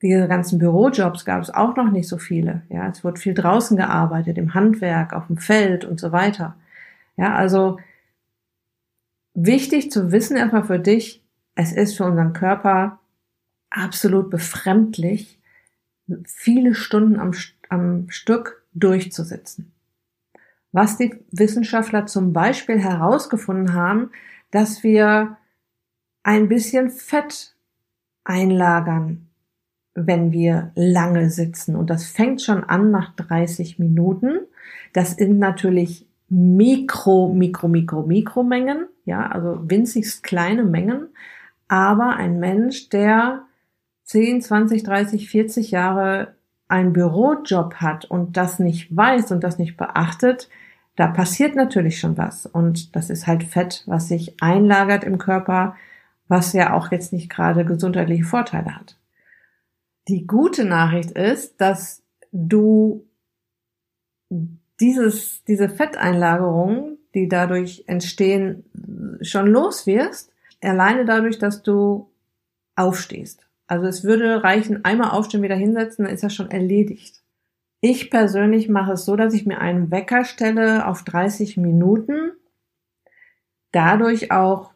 Diese 0.00 0.28
ganzen 0.28 0.58
Bürojobs 0.58 1.24
gab 1.24 1.42
es 1.42 1.50
auch 1.50 1.74
noch 1.76 1.90
nicht 1.90 2.08
so 2.08 2.18
viele. 2.18 2.62
Ja, 2.68 2.88
es 2.88 3.02
wurde 3.02 3.20
viel 3.20 3.34
draußen 3.34 3.76
gearbeitet, 3.76 4.38
im 4.38 4.54
Handwerk, 4.54 5.12
auf 5.12 5.26
dem 5.26 5.38
Feld 5.38 5.84
und 5.84 5.98
so 5.98 6.12
weiter. 6.12 6.54
Ja, 7.16 7.34
also 7.34 7.80
wichtig 9.34 9.90
zu 9.90 10.12
wissen 10.12 10.36
erstmal 10.36 10.64
für 10.64 10.78
dich, 10.78 11.24
es 11.56 11.72
ist 11.72 11.96
für 11.96 12.04
unseren 12.04 12.32
Körper 12.32 13.00
absolut 13.70 14.30
befremdlich, 14.30 15.40
viele 16.24 16.74
Stunden 16.74 17.18
am, 17.18 17.32
am 17.68 18.08
Stück 18.08 18.62
durchzusitzen 18.72 19.72
was 20.72 20.96
die 20.96 21.14
Wissenschaftler 21.30 22.06
zum 22.06 22.32
Beispiel 22.32 22.78
herausgefunden 22.78 23.74
haben, 23.74 24.10
dass 24.50 24.82
wir 24.82 25.36
ein 26.22 26.48
bisschen 26.48 26.90
Fett 26.90 27.54
einlagern, 28.24 29.28
wenn 29.94 30.32
wir 30.32 30.72
lange 30.74 31.30
sitzen. 31.30 31.74
Und 31.74 31.90
das 31.90 32.04
fängt 32.04 32.42
schon 32.42 32.64
an 32.64 32.90
nach 32.90 33.14
30 33.16 33.78
Minuten. 33.78 34.40
Das 34.92 35.12
sind 35.12 35.38
natürlich 35.38 36.06
Mikro, 36.28 37.32
Mikro, 37.32 37.68
Mikro, 37.68 38.02
Mikromengen, 38.02 38.86
ja, 39.06 39.26
also 39.26 39.58
winzigst 39.62 40.22
kleine 40.22 40.64
Mengen. 40.64 41.08
Aber 41.68 42.16
ein 42.16 42.38
Mensch, 42.38 42.90
der 42.90 43.44
10, 44.04 44.42
20, 44.42 44.82
30, 44.82 45.28
40 45.28 45.70
Jahre 45.70 46.34
einen 46.68 46.92
Bürojob 46.92 47.76
hat 47.76 48.04
und 48.04 48.36
das 48.36 48.58
nicht 48.58 48.94
weiß 48.94 49.32
und 49.32 49.42
das 49.42 49.58
nicht 49.58 49.76
beachtet, 49.76 50.48
da 50.96 51.06
passiert 51.06 51.56
natürlich 51.56 51.98
schon 51.98 52.16
was. 52.18 52.44
Und 52.44 52.94
das 52.94 53.08
ist 53.08 53.26
halt 53.26 53.44
Fett, 53.44 53.84
was 53.86 54.08
sich 54.08 54.34
einlagert 54.42 55.04
im 55.04 55.18
Körper, 55.18 55.76
was 56.28 56.52
ja 56.52 56.74
auch 56.74 56.90
jetzt 56.92 57.12
nicht 57.12 57.30
gerade 57.30 57.64
gesundheitliche 57.64 58.24
Vorteile 58.24 58.76
hat. 58.76 58.98
Die 60.08 60.26
gute 60.26 60.64
Nachricht 60.64 61.12
ist, 61.12 61.60
dass 61.60 62.02
du 62.32 63.06
dieses, 64.80 65.42
diese 65.44 65.68
Fetteinlagerungen, 65.68 66.98
die 67.14 67.28
dadurch 67.28 67.84
entstehen, 67.86 68.64
schon 69.22 69.46
los 69.46 69.86
wirst, 69.86 70.32
alleine 70.62 71.04
dadurch, 71.04 71.38
dass 71.38 71.62
du 71.62 72.10
aufstehst. 72.76 73.47
Also 73.68 73.86
es 73.86 74.02
würde 74.02 74.42
reichen, 74.42 74.84
einmal 74.84 75.10
aufstehen, 75.10 75.42
wieder 75.42 75.54
hinsetzen, 75.54 76.06
dann 76.06 76.14
ist 76.14 76.24
das 76.24 76.34
schon 76.34 76.50
erledigt. 76.50 77.22
Ich 77.80 78.10
persönlich 78.10 78.68
mache 78.68 78.92
es 78.92 79.04
so, 79.04 79.14
dass 79.14 79.34
ich 79.34 79.46
mir 79.46 79.60
einen 79.60 79.90
Wecker 79.90 80.24
stelle 80.24 80.86
auf 80.88 81.04
30 81.04 81.58
Minuten, 81.58 82.32
dadurch 83.70 84.32
auch 84.32 84.72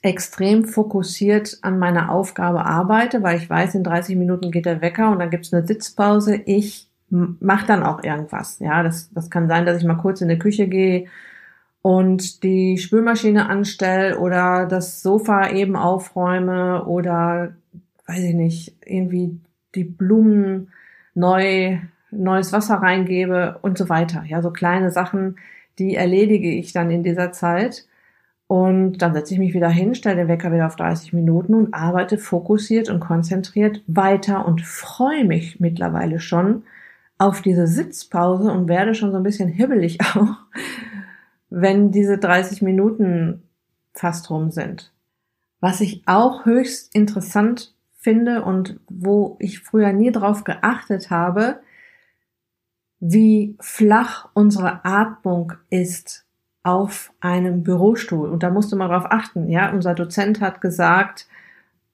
extrem 0.00 0.64
fokussiert 0.64 1.58
an 1.62 1.78
meiner 1.78 2.10
Aufgabe 2.10 2.64
arbeite, 2.64 3.22
weil 3.22 3.36
ich 3.36 3.50
weiß, 3.50 3.74
in 3.74 3.84
30 3.84 4.16
Minuten 4.16 4.52
geht 4.52 4.64
der 4.64 4.80
Wecker 4.80 5.10
und 5.10 5.18
dann 5.18 5.30
gibt 5.30 5.46
es 5.46 5.52
eine 5.52 5.66
Sitzpause. 5.66 6.36
Ich 6.46 6.88
mache 7.10 7.66
dann 7.66 7.82
auch 7.82 8.02
irgendwas. 8.04 8.58
Ja, 8.60 8.82
das, 8.82 9.10
das 9.12 9.28
kann 9.28 9.48
sein, 9.48 9.66
dass 9.66 9.78
ich 9.78 9.84
mal 9.84 9.96
kurz 9.96 10.20
in 10.20 10.28
die 10.28 10.38
Küche 10.38 10.68
gehe 10.68 11.06
und 11.82 12.42
die 12.42 12.78
Spülmaschine 12.78 13.48
anstelle 13.48 14.18
oder 14.18 14.66
das 14.66 15.02
Sofa 15.02 15.50
eben 15.50 15.76
aufräume 15.76 16.84
oder 16.84 17.54
weiß 18.08 18.24
ich 18.24 18.34
nicht, 18.34 18.74
irgendwie 18.84 19.38
die 19.74 19.84
Blumen 19.84 20.72
neu, 21.14 21.78
neues 22.10 22.52
Wasser 22.52 22.76
reingebe 22.76 23.58
und 23.62 23.76
so 23.78 23.88
weiter. 23.88 24.24
Ja, 24.26 24.42
so 24.42 24.50
kleine 24.50 24.90
Sachen, 24.90 25.36
die 25.78 25.94
erledige 25.94 26.50
ich 26.50 26.72
dann 26.72 26.90
in 26.90 27.02
dieser 27.02 27.32
Zeit. 27.32 27.86
Und 28.46 29.02
dann 29.02 29.12
setze 29.12 29.34
ich 29.34 29.38
mich 29.38 29.52
wieder 29.52 29.68
hin, 29.68 29.94
stelle 29.94 30.16
den 30.16 30.28
Wecker 30.28 30.50
wieder 30.50 30.66
auf 30.66 30.76
30 30.76 31.12
Minuten 31.12 31.52
und 31.52 31.74
arbeite 31.74 32.16
fokussiert 32.16 32.88
und 32.88 32.98
konzentriert 32.98 33.82
weiter 33.86 34.46
und 34.46 34.62
freue 34.62 35.26
mich 35.26 35.60
mittlerweile 35.60 36.18
schon 36.18 36.62
auf 37.18 37.42
diese 37.42 37.66
Sitzpause 37.66 38.50
und 38.50 38.68
werde 38.68 38.94
schon 38.94 39.10
so 39.10 39.18
ein 39.18 39.22
bisschen 39.22 39.50
hibbelig 39.50 39.98
auch, 40.14 40.36
wenn 41.50 41.90
diese 41.90 42.16
30 42.16 42.62
Minuten 42.62 43.42
fast 43.92 44.30
rum 44.30 44.50
sind. 44.50 44.92
Was 45.60 45.82
ich 45.82 46.02
auch 46.06 46.46
höchst 46.46 46.94
interessant 46.94 47.74
finde 48.08 48.42
und 48.42 48.80
wo 48.88 49.36
ich 49.38 49.60
früher 49.60 49.92
nie 49.92 50.10
drauf 50.10 50.44
geachtet 50.44 51.10
habe, 51.10 51.60
wie 53.00 53.54
flach 53.60 54.30
unsere 54.32 54.82
Atmung 54.86 55.52
ist 55.68 56.24
auf 56.62 57.12
einem 57.20 57.62
Bürostuhl. 57.62 58.30
Und 58.30 58.42
da 58.42 58.48
musst 58.48 58.72
du 58.72 58.76
mal 58.76 58.88
drauf 58.88 59.04
achten. 59.10 59.50
Ja, 59.50 59.70
unser 59.72 59.94
Dozent 59.94 60.40
hat 60.40 60.62
gesagt, 60.62 61.28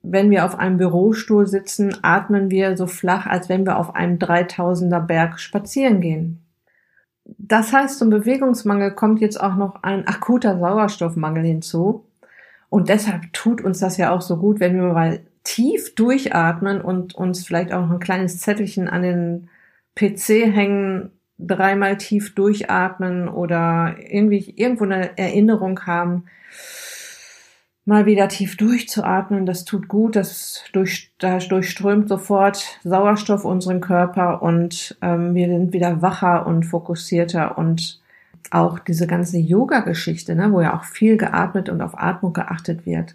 wenn 0.02 0.30
wir 0.30 0.44
auf 0.44 0.56
einem 0.56 0.76
Bürostuhl 0.76 1.48
sitzen, 1.48 1.96
atmen 2.02 2.48
wir 2.48 2.76
so 2.76 2.86
flach, 2.86 3.26
als 3.26 3.48
wenn 3.48 3.66
wir 3.66 3.76
auf 3.76 3.96
einem 3.96 4.18
3000er 4.18 5.00
Berg 5.00 5.40
spazieren 5.40 6.00
gehen. 6.00 6.44
Das 7.24 7.72
heißt, 7.72 7.98
zum 7.98 8.10
Bewegungsmangel 8.10 8.92
kommt 8.92 9.20
jetzt 9.20 9.40
auch 9.40 9.56
noch 9.56 9.82
ein 9.82 10.06
akuter 10.06 10.60
Sauerstoffmangel 10.60 11.42
hinzu. 11.42 12.06
Und 12.70 12.88
deshalb 12.88 13.32
tut 13.32 13.62
uns 13.62 13.80
das 13.80 13.96
ja 13.96 14.12
auch 14.12 14.20
so 14.20 14.36
gut, 14.36 14.60
wenn 14.60 14.76
wir 14.76 14.92
mal 14.92 15.20
tief 15.44 15.94
durchatmen 15.94 16.80
und 16.80 17.14
uns 17.14 17.46
vielleicht 17.46 17.72
auch 17.72 17.82
noch 17.82 17.92
ein 17.92 18.00
kleines 18.00 18.38
Zettelchen 18.38 18.88
an 18.88 19.02
den 19.02 19.48
PC 19.94 20.52
hängen, 20.52 21.10
dreimal 21.38 21.98
tief 21.98 22.34
durchatmen 22.34 23.28
oder 23.28 23.96
irgendwie 23.98 24.54
irgendwo 24.56 24.84
eine 24.84 25.16
Erinnerung 25.18 25.80
haben, 25.86 26.24
mal 27.84 28.06
wieder 28.06 28.28
tief 28.28 28.56
durchzuatmen. 28.56 29.44
Das 29.44 29.64
tut 29.64 29.88
gut, 29.88 30.16
das, 30.16 30.64
durch, 30.72 31.12
das 31.18 31.48
durchströmt 31.48 32.08
sofort 32.08 32.80
Sauerstoff 32.82 33.44
unseren 33.44 33.80
Körper 33.80 34.42
und 34.42 34.96
ähm, 35.02 35.34
wir 35.34 35.48
sind 35.48 35.72
wieder 35.72 36.00
wacher 36.00 36.46
und 36.46 36.64
fokussierter 36.64 37.58
und 37.58 38.00
auch 38.50 38.78
diese 38.78 39.06
ganze 39.06 39.38
Yoga-Geschichte, 39.38 40.34
ne, 40.34 40.52
wo 40.52 40.60
ja 40.60 40.76
auch 40.76 40.84
viel 40.84 41.16
geatmet 41.16 41.68
und 41.68 41.82
auf 41.82 41.98
Atmung 41.98 42.32
geachtet 42.32 42.86
wird 42.86 43.14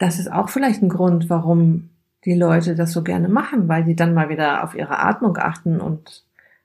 das 0.00 0.18
ist 0.18 0.32
auch 0.32 0.48
vielleicht 0.48 0.82
ein 0.82 0.88
Grund, 0.88 1.28
warum 1.30 1.90
die 2.24 2.34
Leute 2.34 2.74
das 2.74 2.92
so 2.92 3.02
gerne 3.02 3.28
machen, 3.28 3.68
weil 3.68 3.84
die 3.84 3.94
dann 3.94 4.14
mal 4.14 4.30
wieder 4.30 4.64
auf 4.64 4.74
ihre 4.74 4.98
Atmung 4.98 5.36
achten 5.36 5.78
und 5.78 6.24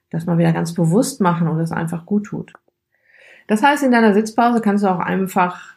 das 0.10 0.26
mal 0.26 0.38
wieder 0.38 0.54
ganz 0.54 0.74
bewusst 0.74 1.20
machen 1.20 1.50
und 1.50 1.60
es 1.60 1.72
einfach 1.72 2.06
gut 2.06 2.28
tut. 2.28 2.54
Das 3.48 3.62
heißt, 3.62 3.84
in 3.84 3.92
deiner 3.92 4.14
Sitzpause 4.14 4.62
kannst 4.62 4.86
du 4.86 4.88
auch 4.88 5.00
einfach 5.00 5.76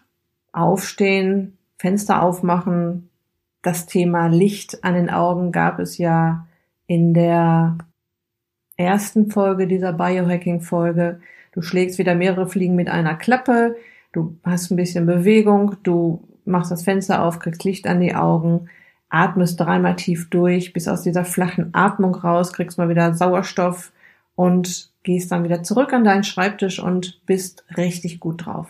aufstehen, 0.53 1.59
Fenster 1.77 2.23
aufmachen. 2.23 3.11
Das 3.63 3.87
Thema 3.87 4.29
Licht 4.29 4.85
an 4.85 4.95
den 4.95 5.11
Augen 5.11 5.51
gab 5.51 5.81
es 5.81 5.99
ja 5.99 6.47
in 6.87 7.13
der 7.13 7.77
ersten 8.77 9.33
Folge 9.33 9.67
dieser 9.67 9.93
Biohacking-Folge. 9.93 11.21
Du 11.51 11.63
schlägst 11.63 11.99
wieder 11.99 12.15
mehrere 12.15 12.47
Fliegen 12.47 12.77
mit 12.77 12.89
einer 12.89 13.17
Klappe, 13.17 13.75
du 14.13 14.37
hast 14.45 14.71
ein 14.71 14.77
bisschen 14.77 15.07
Bewegung, 15.07 15.77
du 15.83 16.28
machst 16.49 16.71
das 16.71 16.83
Fenster 16.83 17.23
auf, 17.23 17.39
kriegst 17.39 17.65
Licht 17.65 17.87
an 17.87 18.01
die 18.01 18.15
Augen, 18.15 18.69
atmest 19.09 19.61
dreimal 19.61 19.97
tief 19.97 20.29
durch, 20.31 20.73
bis 20.73 20.89
aus 20.89 21.03
dieser 21.03 21.25
flachen 21.25 21.71
Atmung 21.73 22.15
raus, 22.15 22.53
kriegst 22.53 22.79
mal 22.79 22.89
wieder 22.89 23.15
Sauerstoff 23.15 23.93
und 24.35 24.91
gehst 25.03 25.33
dann 25.33 25.45
wieder 25.45 25.63
zurück 25.63 25.93
an 25.93 26.05
deinen 26.05 26.25
Schreibtisch 26.25 26.79
und 26.79 27.25
bist 27.27 27.65
richtig 27.77 28.21
gut 28.21 28.47
drauf. 28.47 28.69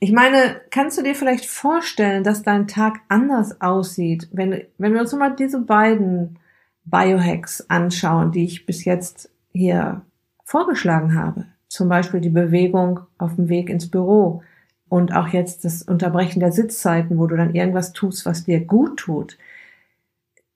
Ich 0.00 0.12
meine, 0.12 0.60
kannst 0.70 0.96
du 0.96 1.02
dir 1.02 1.14
vielleicht 1.14 1.46
vorstellen, 1.46 2.22
dass 2.22 2.42
dein 2.42 2.68
Tag 2.68 3.00
anders 3.08 3.60
aussieht, 3.60 4.28
wenn, 4.32 4.62
wenn 4.78 4.94
wir 4.94 5.00
uns 5.00 5.12
mal 5.12 5.34
diese 5.34 5.60
beiden 5.60 6.38
Biohacks 6.84 7.68
anschauen, 7.68 8.32
die 8.32 8.44
ich 8.44 8.64
bis 8.64 8.84
jetzt 8.84 9.30
hier 9.52 10.02
vorgeschlagen 10.44 11.14
habe. 11.14 11.46
Zum 11.68 11.88
Beispiel 11.88 12.20
die 12.20 12.30
Bewegung 12.30 13.00
auf 13.18 13.34
dem 13.34 13.48
Weg 13.48 13.68
ins 13.68 13.90
Büro 13.90 14.42
und 14.88 15.14
auch 15.14 15.28
jetzt 15.28 15.64
das 15.64 15.82
Unterbrechen 15.82 16.40
der 16.40 16.52
Sitzzeiten, 16.52 17.18
wo 17.18 17.26
du 17.26 17.36
dann 17.36 17.54
irgendwas 17.54 17.92
tust, 17.92 18.26
was 18.26 18.44
dir 18.44 18.60
gut 18.60 18.98
tut. 18.98 19.38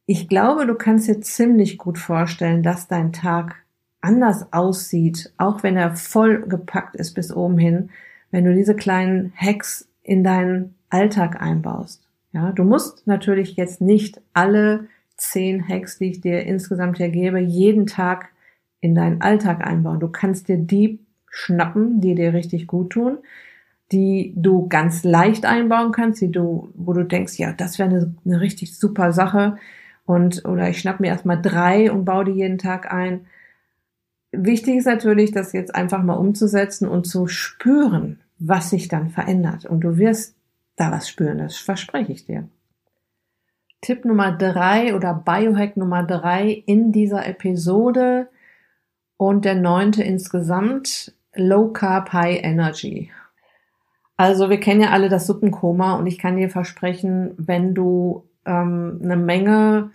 Ich 0.07 0.29
glaube, 0.29 0.67
du 0.67 0.75
kannst 0.75 1.09
dir 1.09 1.21
ziemlich 1.21 1.79
gut 1.79 1.99
vorstellen, 1.99 2.62
dass 2.62 2.89
dein 2.89 3.12
Tag 3.12 3.57
anders 4.01 4.53
aussieht, 4.53 5.33
auch 5.39 5.62
wenn 5.62 5.77
er 5.77 5.95
voll 5.95 6.43
gepackt 6.47 6.97
ist 6.97 7.15
bis 7.15 7.35
oben 7.35 7.57
hin, 7.57 7.91
wenn 8.31 8.45
du 8.45 8.55
diese 8.55 8.75
kleinen 8.75 9.33
Hacks 9.37 9.89
in 10.03 10.25
deinen 10.25 10.75
Alltag 10.91 11.41
einbaust. 11.41 12.03
Ja, 12.33 12.51
du 12.53 12.65
musst 12.65 13.07
natürlich 13.07 13.57
jetzt 13.57 13.81
nicht 13.81 14.21
alle 14.33 14.89
zehn 15.17 15.67
Hacks, 15.67 15.99
die 15.99 16.11
ich 16.11 16.21
dir 16.21 16.43
insgesamt 16.45 16.97
hier 16.97 17.11
gebe, 17.11 17.39
jeden 17.39 17.87
Tag 17.87 18.31
in 18.81 18.95
deinen 18.95 19.21
Alltag 19.21 19.65
einbauen. 19.65 20.01
Du 20.01 20.09
kannst 20.09 20.49
dir 20.49 20.57
die 20.57 20.99
schnappen, 21.31 22.01
die 22.01 22.15
dir 22.15 22.35
richtig 22.35 22.67
gut 22.67 22.91
tun, 22.91 23.19
die 23.93 24.33
du 24.37 24.69
ganz 24.69 25.05
leicht 25.05 25.45
einbauen 25.45 25.93
kannst, 25.93 26.21
die 26.21 26.33
du, 26.33 26.73
wo 26.75 26.93
du 26.93 27.05
denkst, 27.05 27.39
ja, 27.39 27.53
das 27.53 27.79
wäre 27.79 27.91
eine, 27.91 28.15
eine 28.25 28.41
richtig 28.41 28.77
super 28.77 29.13
Sache. 29.13 29.57
Und, 30.05 30.45
oder 30.47 30.69
ich 30.69 30.81
schnapp 30.81 30.99
mir 30.99 31.09
erstmal 31.09 31.41
drei 31.41 31.93
und 31.93 32.05
baue 32.05 32.25
die 32.25 32.33
jeden 32.33 32.59
Tag 32.59 32.93
ein. 32.93 33.27
Wichtig 34.33 34.77
ist 34.77 34.87
natürlich, 34.87 35.31
das 35.31 35.53
jetzt 35.53 35.75
einfach 35.75 36.03
mal 36.03 36.15
umzusetzen 36.15 36.89
und 36.89 37.07
zu 37.07 37.29
spüren, 37.29 38.21
was 38.39 38.71
sich 38.71 38.89
dann 38.89 39.11
verändert. 39.11 39.67
Und 39.67 39.83
du 39.83 39.99
wirst 39.99 40.35
da 40.77 40.91
was 40.91 41.09
spüren, 41.09 41.39
das 41.39 41.59
verspreche 41.59 42.13
ich 42.13 42.25
dir. 42.25 42.49
Tipp 43.83 44.05
Nummer 44.05 44.33
drei 44.33 44.95
oder 44.95 45.13
Biohack 45.13 45.77
Nummer 45.77 46.03
drei 46.03 46.63
in 46.67 46.93
dieser 46.93 47.27
Episode 47.27 48.29
und 49.17 49.45
der 49.45 49.57
neunte 49.57 50.03
insgesamt 50.03 51.15
Low 51.35 51.73
Carb 51.73 52.13
High 52.13 52.43
Energy. 52.43 53.11
Also 54.23 54.50
wir 54.50 54.61
kennen 54.61 54.83
ja 54.83 54.91
alle 54.91 55.09
das 55.09 55.26
Suppenkoma 55.26 55.95
und 55.95 56.07
ich 56.07 56.17
kann 56.17 56.37
dir 56.37 56.49
versprechen, 56.49 57.35
wenn 57.38 57.75
du 57.75 58.23
ähm, 58.47 59.00
eine 59.02 59.17
Menge 59.17 59.91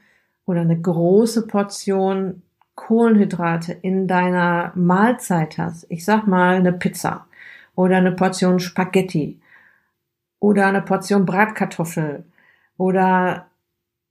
oder 0.45 0.59
eine 0.59 0.77
große 0.77 1.47
Portion 1.47 2.41
Kohlenhydrate 2.75 3.71
in 3.71 4.05
deiner 4.05 4.73
Mahlzeit 4.75 5.57
hast, 5.57 5.85
ich 5.87 6.03
sag 6.03 6.27
mal 6.27 6.57
eine 6.57 6.73
Pizza 6.73 7.25
oder 7.73 7.95
eine 7.95 8.11
Portion 8.11 8.59
Spaghetti 8.59 9.39
oder 10.41 10.67
eine 10.67 10.81
Portion 10.81 11.25
Bratkartoffel 11.25 12.25
oder 12.77 13.45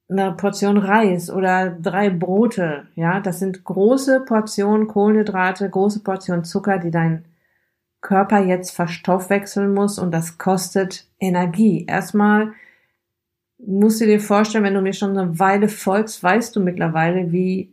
eine 0.09 0.33
Portion 0.33 0.79
Reis 0.79 1.31
oder 1.31 1.69
drei 1.69 2.09
Brote, 2.09 2.89
ja, 2.95 3.21
das 3.21 3.39
sind 3.41 3.65
große 3.65 4.21
Portionen 4.21 4.89
Kohlenhydrate, 4.89 5.69
große 5.69 6.03
Portionen 6.03 6.45
Zucker, 6.45 6.79
die 6.79 6.91
dein 6.91 7.27
Körper 8.07 8.39
jetzt 8.39 8.71
verstoffwechseln 8.71 9.75
muss 9.75 9.99
und 9.99 10.13
das 10.13 10.39
kostet 10.39 11.09
Energie. 11.19 11.87
Erstmal 11.89 12.53
musst 13.59 14.01
du 14.01 14.07
dir 14.07 14.21
vorstellen, 14.21 14.63
wenn 14.63 14.75
du 14.75 14.81
mir 14.81 14.93
schon 14.93 15.19
eine 15.19 15.41
Weile 15.41 15.69
folgst, 15.69 16.23
weißt 16.23 16.55
du 16.55 16.61
mittlerweile, 16.61 17.33
wie 17.33 17.73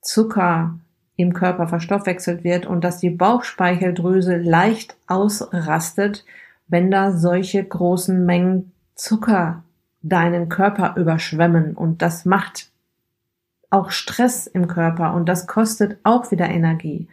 Zucker 0.00 0.80
im 1.14 1.32
Körper 1.32 1.68
verstoffwechselt 1.68 2.42
wird 2.42 2.66
und 2.66 2.82
dass 2.82 2.98
die 2.98 3.10
Bauchspeicheldrüse 3.10 4.36
leicht 4.36 4.96
ausrastet, 5.06 6.24
wenn 6.66 6.90
da 6.90 7.12
solche 7.12 7.62
großen 7.62 8.26
Mengen 8.26 8.72
Zucker 8.96 9.62
deinen 10.02 10.48
Körper 10.48 10.96
überschwemmen 10.96 11.76
und 11.76 12.02
das 12.02 12.24
macht 12.24 12.72
auch 13.70 13.90
Stress 13.90 14.48
im 14.48 14.66
Körper 14.66 15.14
und 15.14 15.28
das 15.28 15.46
kostet 15.46 15.98
auch 16.02 16.32
wieder 16.32 16.48
Energie. 16.48 17.06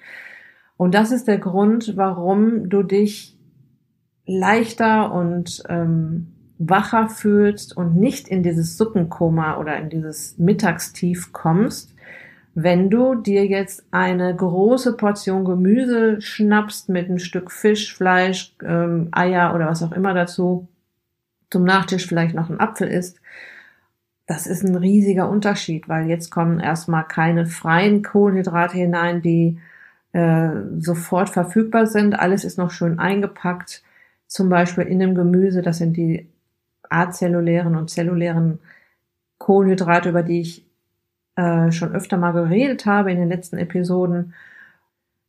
Und 0.77 0.93
das 0.93 1.11
ist 1.11 1.27
der 1.27 1.37
Grund, 1.37 1.95
warum 1.95 2.69
du 2.69 2.83
dich 2.83 3.37
leichter 4.25 5.13
und 5.13 5.63
ähm, 5.69 6.27
wacher 6.57 7.09
fühlst 7.09 7.75
und 7.75 7.95
nicht 7.95 8.27
in 8.27 8.43
dieses 8.43 8.77
Suppenkoma 8.77 9.57
oder 9.57 9.77
in 9.77 9.89
dieses 9.89 10.37
Mittagstief 10.37 11.31
kommst, 11.31 11.93
wenn 12.53 12.89
du 12.89 13.15
dir 13.15 13.45
jetzt 13.45 13.85
eine 13.91 14.33
große 14.33 14.95
Portion 14.95 15.43
Gemüse 15.43 16.21
schnappst 16.21 16.87
mit 16.87 17.09
ein 17.09 17.19
Stück 17.19 17.51
Fisch, 17.51 17.93
Fleisch, 17.93 18.55
ähm, 18.63 19.09
Eier 19.11 19.53
oder 19.53 19.67
was 19.67 19.83
auch 19.83 19.91
immer 19.91 20.13
dazu, 20.13 20.67
zum 21.49 21.65
Nachtisch 21.65 22.07
vielleicht 22.07 22.33
noch 22.33 22.49
ein 22.49 22.59
Apfel 22.59 22.87
isst, 22.87 23.19
das 24.25 24.47
ist 24.47 24.63
ein 24.63 24.75
riesiger 24.75 25.29
Unterschied, 25.29 25.87
weil 25.87 26.07
jetzt 26.07 26.31
kommen 26.31 26.59
erstmal 26.59 27.05
keine 27.05 27.45
freien 27.45 28.01
Kohlenhydrate 28.01 28.77
hinein, 28.77 29.21
die 29.21 29.59
äh, 30.15 30.79
sofort 30.79 31.29
verfügbar 31.29 31.87
sind. 31.87 32.17
Alles 32.17 32.45
ist 32.45 32.57
noch 32.57 32.71
schön 32.71 32.99
eingepackt, 32.99 33.83
zum 34.27 34.47
Beispiel 34.47 34.85
in 34.85 34.99
dem 34.99 35.13
Gemüse. 35.13 35.61
Das 35.61 35.79
sind 35.79 35.97
die 35.97 36.29
azellulären 36.89 37.75
und 37.75 37.89
zellulären 37.89 38.59
Kohlenhydrate, 39.39 40.07
über 40.07 40.23
die 40.23 40.39
ich 40.39 40.65
äh, 41.35 41.69
schon 41.73 41.93
öfter 41.93 42.15
mal 42.15 42.31
geredet 42.31 42.85
habe 42.85 43.11
in 43.11 43.17
den 43.17 43.27
letzten 43.27 43.57
Episoden. 43.57 44.33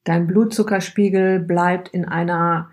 Dein 0.04 0.28
Blutzuckerspiegel 0.28 1.40
bleibt 1.40 1.88
in 1.88 2.04
einer 2.04 2.70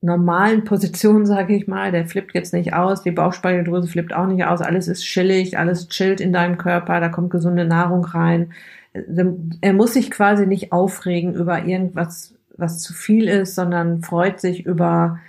normalen 0.00 0.62
Position, 0.62 1.26
sage 1.26 1.56
ich 1.56 1.66
mal. 1.66 1.90
Der 1.90 2.06
flippt 2.06 2.32
jetzt 2.32 2.54
nicht 2.54 2.74
aus, 2.74 3.02
die 3.02 3.10
Bauchspeicheldrüse 3.10 3.88
flippt 3.88 4.12
auch 4.12 4.28
nicht 4.28 4.44
aus. 4.44 4.60
Alles 4.60 4.86
ist 4.86 5.02
chillig, 5.02 5.58
alles 5.58 5.88
chillt 5.88 6.20
in 6.20 6.32
deinem 6.32 6.58
Körper, 6.58 7.00
da 7.00 7.08
kommt 7.08 7.30
gesunde 7.30 7.64
Nahrung 7.64 8.04
rein. 8.04 8.52
Er 8.92 9.72
muss 9.72 9.94
sich 9.94 10.10
quasi 10.10 10.46
nicht 10.46 10.72
aufregen 10.72 11.34
über 11.34 11.64
irgendwas, 11.64 12.34
was 12.56 12.80
zu 12.80 12.92
viel 12.92 13.28
ist, 13.28 13.54
sondern 13.54 14.02
freut 14.02 14.40
sich 14.40 14.66
über 14.66 15.20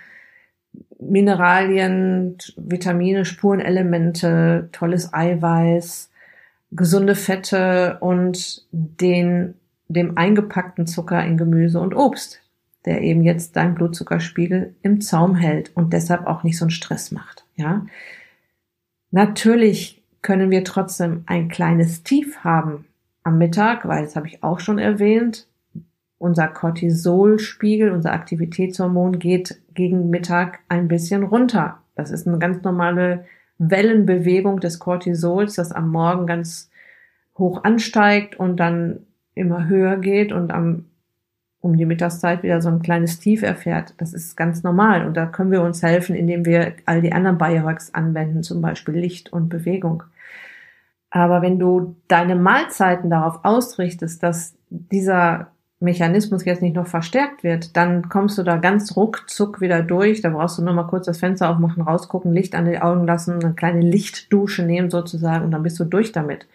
Mineralien, 0.98 2.36
Vitamine, 2.56 3.24
Spurenelemente, 3.24 4.68
tolles 4.72 5.14
Eiweiß, 5.14 6.10
gesunde 6.72 7.14
Fette 7.14 7.98
und 8.00 8.66
den, 8.72 9.54
dem 9.88 10.18
eingepackten 10.18 10.86
Zucker 10.86 11.24
in 11.24 11.38
Gemüse 11.38 11.80
und 11.80 11.94
Obst, 11.94 12.40
der 12.84 13.02
eben 13.02 13.22
jetzt 13.22 13.56
dein 13.56 13.74
Blutzuckerspiegel 13.74 14.74
im 14.82 15.00
Zaum 15.00 15.36
hält 15.36 15.74
und 15.74 15.92
deshalb 15.92 16.26
auch 16.26 16.42
nicht 16.42 16.58
so 16.58 16.64
einen 16.64 16.70
Stress 16.70 17.12
macht, 17.12 17.44
ja. 17.56 17.86
Natürlich 19.12 20.02
können 20.22 20.50
wir 20.50 20.62
trotzdem 20.62 21.24
ein 21.26 21.48
kleines 21.48 22.04
Tief 22.04 22.44
haben 22.44 22.84
am 23.30 23.38
Mittag, 23.38 23.86
weil 23.86 24.02
das 24.02 24.16
habe 24.16 24.26
ich 24.26 24.42
auch 24.42 24.58
schon 24.58 24.78
erwähnt. 24.78 25.46
Unser 26.18 26.48
Cortisolspiegel, 26.48 27.92
unser 27.92 28.12
Aktivitätshormon 28.12 29.20
geht 29.20 29.62
gegen 29.72 30.10
Mittag 30.10 30.58
ein 30.68 30.88
bisschen 30.88 31.22
runter. 31.22 31.78
Das 31.94 32.10
ist 32.10 32.26
eine 32.26 32.38
ganz 32.38 32.62
normale 32.64 33.24
Wellenbewegung 33.58 34.58
des 34.58 34.80
Cortisols, 34.80 35.54
das 35.54 35.70
am 35.70 35.90
Morgen 35.90 36.26
ganz 36.26 36.70
hoch 37.38 37.62
ansteigt 37.62 38.38
und 38.38 38.58
dann 38.58 39.06
immer 39.34 39.68
höher 39.68 39.96
geht 39.96 40.32
und 40.32 40.50
am, 40.50 40.86
um 41.60 41.76
die 41.76 41.86
Mittagszeit 41.86 42.42
wieder 42.42 42.60
so 42.60 42.68
ein 42.68 42.82
kleines 42.82 43.20
Tief 43.20 43.42
erfährt. 43.42 43.94
Das 43.98 44.12
ist 44.12 44.36
ganz 44.36 44.64
normal 44.64 45.06
und 45.06 45.16
da 45.16 45.26
können 45.26 45.52
wir 45.52 45.62
uns 45.62 45.82
helfen, 45.84 46.16
indem 46.16 46.44
wir 46.44 46.72
all 46.84 47.00
die 47.00 47.12
anderen 47.12 47.38
Biohacks 47.38 47.94
anwenden, 47.94 48.42
zum 48.42 48.60
Beispiel 48.60 48.96
Licht 48.96 49.32
und 49.32 49.48
Bewegung. 49.48 50.02
Aber 51.10 51.42
wenn 51.42 51.58
du 51.58 51.96
deine 52.08 52.36
Mahlzeiten 52.36 53.10
darauf 53.10 53.40
ausrichtest, 53.44 54.22
dass 54.22 54.54
dieser 54.68 55.48
Mechanismus 55.80 56.44
jetzt 56.44 56.62
nicht 56.62 56.76
noch 56.76 56.86
verstärkt 56.86 57.42
wird, 57.42 57.76
dann 57.76 58.08
kommst 58.10 58.36
du 58.38 58.42
da 58.42 58.58
ganz 58.58 58.96
ruckzuck 58.96 59.60
wieder 59.60 59.82
durch. 59.82 60.20
Da 60.20 60.28
brauchst 60.28 60.58
du 60.58 60.62
nur 60.62 60.74
mal 60.74 60.86
kurz 60.86 61.06
das 61.06 61.18
Fenster 61.18 61.50
aufmachen, 61.50 61.82
rausgucken, 61.82 62.32
Licht 62.32 62.54
an 62.54 62.66
die 62.66 62.80
Augen 62.80 63.06
lassen, 63.06 63.42
eine 63.42 63.54
kleine 63.54 63.80
Lichtdusche 63.80 64.62
nehmen 64.62 64.90
sozusagen 64.90 65.44
und 65.44 65.50
dann 65.50 65.62
bist 65.62 65.80
du 65.80 65.84
durch 65.84 66.12
damit. 66.12 66.46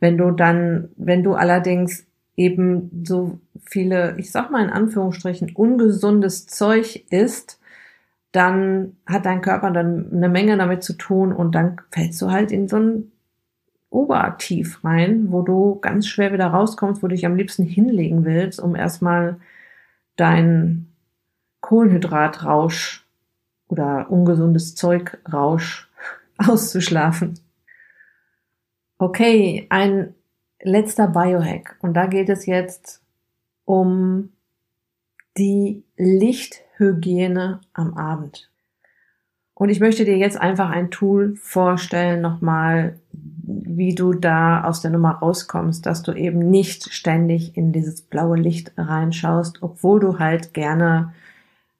Wenn 0.00 0.16
du 0.16 0.30
dann, 0.30 0.88
wenn 0.96 1.22
du 1.22 1.34
allerdings 1.34 2.06
eben 2.36 3.04
so 3.04 3.38
viele, 3.64 4.16
ich 4.18 4.32
sag 4.32 4.50
mal 4.50 4.64
in 4.64 4.70
Anführungsstrichen, 4.70 5.52
ungesundes 5.54 6.46
Zeug 6.46 7.04
isst, 7.10 7.60
dann 8.32 8.96
hat 9.06 9.26
dein 9.26 9.42
Körper 9.42 9.70
dann 9.70 10.10
eine 10.12 10.28
Menge 10.28 10.56
damit 10.56 10.82
zu 10.82 10.94
tun 10.94 11.32
und 11.32 11.54
dann 11.54 11.80
fällst 11.92 12.20
du 12.20 12.30
halt 12.30 12.50
in 12.50 12.66
so 12.66 12.78
ein 12.78 13.12
oberaktiv 13.94 14.82
rein, 14.84 15.30
wo 15.30 15.42
du 15.42 15.78
ganz 15.80 16.06
schwer 16.06 16.32
wieder 16.32 16.48
rauskommst, 16.48 17.02
wo 17.02 17.06
du 17.06 17.14
dich 17.14 17.26
am 17.26 17.36
liebsten 17.36 17.62
hinlegen 17.62 18.24
willst, 18.24 18.60
um 18.60 18.74
erstmal 18.74 19.38
dein 20.16 20.88
Kohlenhydratrausch 21.60 23.06
oder 23.68 24.10
ungesundes 24.10 24.74
Zeugrausch 24.74 25.88
auszuschlafen. 26.38 27.38
Okay, 28.98 29.66
ein 29.70 30.14
letzter 30.60 31.08
Biohack. 31.08 31.76
Und 31.80 31.94
da 31.94 32.06
geht 32.06 32.28
es 32.28 32.46
jetzt 32.46 33.02
um 33.64 34.32
die 35.36 35.84
Lichthygiene 35.96 37.60
am 37.72 37.94
Abend. 37.96 38.50
Und 39.54 39.68
ich 39.68 39.80
möchte 39.80 40.04
dir 40.04 40.16
jetzt 40.16 40.36
einfach 40.40 40.70
ein 40.70 40.90
Tool 40.90 41.36
vorstellen, 41.36 42.20
nochmal 42.20 42.98
wie 43.62 43.94
du 43.94 44.12
da 44.12 44.64
aus 44.64 44.80
der 44.80 44.90
Nummer 44.90 45.18
rauskommst, 45.18 45.84
dass 45.86 46.02
du 46.02 46.12
eben 46.12 46.50
nicht 46.50 46.92
ständig 46.92 47.56
in 47.56 47.72
dieses 47.72 48.02
blaue 48.02 48.36
Licht 48.36 48.72
reinschaust, 48.76 49.62
obwohl 49.62 50.00
du 50.00 50.18
halt 50.18 50.54
gerne 50.54 51.12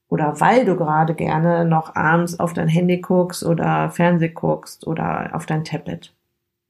oder 0.08 0.40
weil 0.40 0.64
du 0.64 0.76
gerade 0.76 1.14
gerne 1.14 1.64
noch 1.64 1.96
abends 1.96 2.38
auf 2.38 2.52
dein 2.52 2.68
Handy 2.68 3.00
guckst 3.00 3.44
oder 3.44 3.90
Fernseh 3.90 4.28
guckst 4.28 4.86
oder 4.86 5.30
auf 5.32 5.46
dein 5.46 5.64
Tablet. 5.64 6.12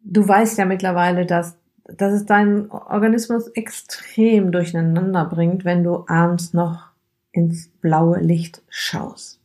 Du 0.02 0.26
weißt 0.26 0.56
ja 0.58 0.64
mittlerweile, 0.64 1.26
dass, 1.26 1.56
dass 1.84 2.12
es 2.12 2.26
deinen 2.26 2.70
Organismus 2.70 3.48
extrem 3.48 4.52
durcheinander 4.52 5.24
bringt, 5.26 5.64
wenn 5.64 5.84
du 5.84 6.04
abends 6.06 6.54
noch 6.54 6.90
ins 7.32 7.68
blaue 7.68 8.20
Licht 8.20 8.62
schaust. 8.68 9.40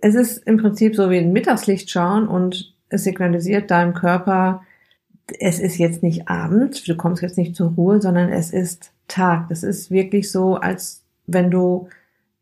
Es 0.00 0.14
ist 0.14 0.38
im 0.46 0.58
Prinzip 0.58 0.94
so 0.94 1.10
wie 1.10 1.18
ein 1.18 1.32
Mittagslicht 1.32 1.90
schauen 1.90 2.28
und 2.28 2.74
es 2.88 3.04
signalisiert 3.04 3.70
deinem 3.70 3.94
Körper, 3.94 4.62
es 5.40 5.58
ist 5.58 5.78
jetzt 5.78 6.02
nicht 6.02 6.28
Abend, 6.28 6.86
du 6.88 6.96
kommst 6.96 7.22
jetzt 7.22 7.38
nicht 7.38 7.56
zur 7.56 7.70
Ruhe, 7.72 8.00
sondern 8.00 8.30
es 8.30 8.52
ist 8.52 8.92
Tag. 9.08 9.48
Das 9.48 9.62
ist 9.62 9.90
wirklich 9.90 10.30
so, 10.30 10.56
als 10.56 11.04
wenn 11.26 11.50
du 11.50 11.88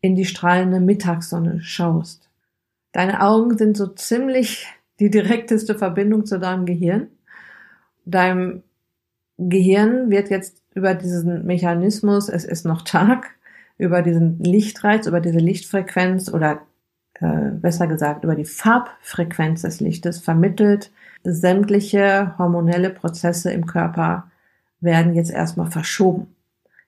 in 0.01 0.15
die 0.15 0.25
strahlende 0.25 0.79
Mittagssonne 0.79 1.61
schaust. 1.61 2.29
Deine 2.91 3.21
Augen 3.21 3.57
sind 3.57 3.75
so 3.75 3.87
ziemlich 3.87 4.67
die 4.99 5.09
direkteste 5.09 5.75
Verbindung 5.75 6.25
zu 6.25 6.39
deinem 6.39 6.65
Gehirn. 6.65 7.07
Deinem 8.05 8.63
Gehirn 9.37 10.09
wird 10.09 10.29
jetzt 10.29 10.61
über 10.75 10.93
diesen 10.93 11.45
Mechanismus, 11.45 12.29
es 12.29 12.45
ist 12.45 12.65
noch 12.65 12.83
Tag, 12.83 13.31
über 13.77 14.01
diesen 14.01 14.39
Lichtreiz, 14.39 15.07
über 15.07 15.19
diese 15.19 15.39
Lichtfrequenz 15.39 16.31
oder 16.31 16.61
äh, 17.15 17.51
besser 17.51 17.87
gesagt 17.87 18.23
über 18.23 18.35
die 18.35 18.45
Farbfrequenz 18.45 19.63
des 19.63 19.79
Lichtes 19.79 20.19
vermittelt, 20.19 20.91
sämtliche 21.25 22.37
hormonelle 22.37 22.89
Prozesse 22.89 23.51
im 23.51 23.65
Körper 23.65 24.29
werden 24.79 25.15
jetzt 25.15 25.31
erstmal 25.31 25.69
verschoben. 25.69 26.27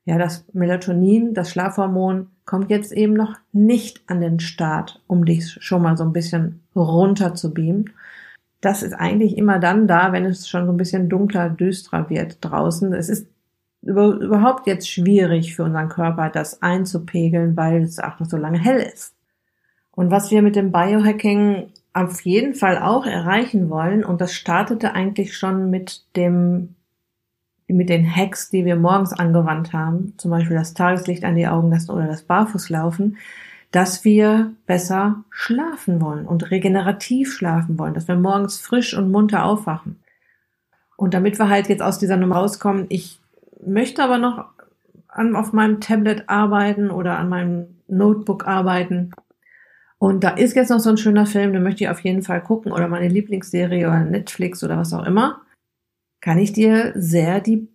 Ja, 0.06 0.18
das 0.18 0.46
Melatonin, 0.54 1.34
das 1.34 1.52
Schlafhormon, 1.52 2.28
kommt 2.46 2.70
jetzt 2.70 2.94
eben 2.94 3.14
noch 3.14 3.36
nicht 3.52 4.02
an 4.08 4.22
den 4.22 4.40
Start, 4.40 5.02
um 5.08 5.26
dich 5.26 5.58
schon 5.60 5.82
mal 5.82 5.98
so 5.98 6.06
ein 6.06 6.14
bisschen 6.14 6.62
runter 6.76 7.36
zu 7.36 7.54
beamen. 7.54 7.92
Das 8.62 8.84
ist 8.84 8.94
eigentlich 8.94 9.38
immer 9.38 9.60
dann 9.60 9.88
da, 9.88 10.14
wenn 10.14 10.26
es 10.26 10.48
schon 10.48 10.66
so 10.66 10.72
ein 10.72 10.78
bisschen 10.78 11.10
dunkler, 11.10 11.50
düsterer 11.50 12.10
wird 12.10 12.38
draußen. 12.42 12.94
Es 12.94 13.10
ist 13.10 13.28
überhaupt 13.82 14.68
jetzt 14.68 14.90
schwierig 14.90 15.56
für 15.56 15.64
unseren 15.64 15.90
Körper, 15.90 16.30
das 16.30 16.62
einzupegeln, 16.62 17.58
weil 17.58 17.82
es 17.82 18.00
auch 18.00 18.20
noch 18.20 18.28
so 18.28 18.38
lange 18.38 18.60
hell 18.60 18.80
ist. 18.80 19.14
Und 19.92 20.12
was 20.12 20.32
wir 20.32 20.42
mit 20.42 20.56
dem 20.56 20.72
Biohacking 20.72 21.72
auf 22.06 22.22
jeden 22.22 22.54
Fall 22.54 22.78
auch 22.78 23.06
erreichen 23.06 23.70
wollen, 23.70 24.04
und 24.04 24.22
das 24.22 24.34
startete 24.34 24.94
eigentlich 24.94 25.38
schon 25.38 25.70
mit 25.70 26.04
dem, 26.16 26.76
mit 27.68 27.90
den 27.90 28.16
Hacks, 28.16 28.50
die 28.50 28.66
wir 28.66 28.76
morgens 28.76 29.14
angewandt 29.14 29.74
haben, 29.74 30.14
zum 30.18 30.32
Beispiel 30.32 30.56
das 30.56 30.74
Tageslicht 30.74 31.24
an 31.24 31.36
die 31.36 31.48
Augen 31.48 31.72
lassen 31.72 31.92
oder 31.92 32.08
das 32.08 32.24
Barfußlaufen, 32.24 33.18
dass 33.72 34.06
wir 34.06 34.54
besser 34.66 35.24
schlafen 35.30 36.00
wollen 36.00 36.26
und 36.26 36.52
regenerativ 36.52 37.34
schlafen 37.34 37.78
wollen, 37.78 37.94
dass 37.94 38.08
wir 38.08 38.16
morgens 38.16 38.60
frisch 38.60 38.96
und 38.96 39.12
munter 39.12 39.44
aufwachen. 39.44 40.00
Und 40.96 41.14
damit 41.14 41.38
wir 41.38 41.50
halt 41.50 41.68
jetzt 41.68 41.82
aus 41.82 42.00
dieser 42.00 42.18
Nummer 42.18 42.38
rauskommen, 42.38 42.86
ich 42.90 43.20
möchte 43.66 44.04
aber 44.04 44.18
noch 44.18 44.46
an, 45.08 45.36
auf 45.36 45.52
meinem 45.52 45.82
Tablet 45.82 46.30
arbeiten 46.30 46.90
oder 46.90 47.18
an 47.18 47.30
meinem 47.30 47.78
Notebook 47.88 48.48
arbeiten 48.48 49.12
und 50.00 50.24
da 50.24 50.30
ist 50.32 50.56
jetzt 50.56 50.70
noch 50.70 50.80
so 50.80 50.90
ein 50.90 50.98
schöner 50.98 51.26
Film, 51.26 51.54
den 51.54 51.64
möchte 51.64 51.84
ich 51.84 51.90
auf 51.90 52.02
jeden 52.02 52.22
Fall 52.22 52.42
gucken 52.42 52.72
oder 52.72 52.88
meine 52.88 53.08
Lieblingsserie 53.08 53.88
oder 53.88 54.04
Netflix 54.04 54.64
oder 54.64 54.78
was 54.78 54.94
auch 54.94 55.06
immer. 55.06 55.42
Kann 56.22 56.38
ich 56.38 56.54
dir 56.54 56.94
sehr 56.96 57.42
die 57.42 57.68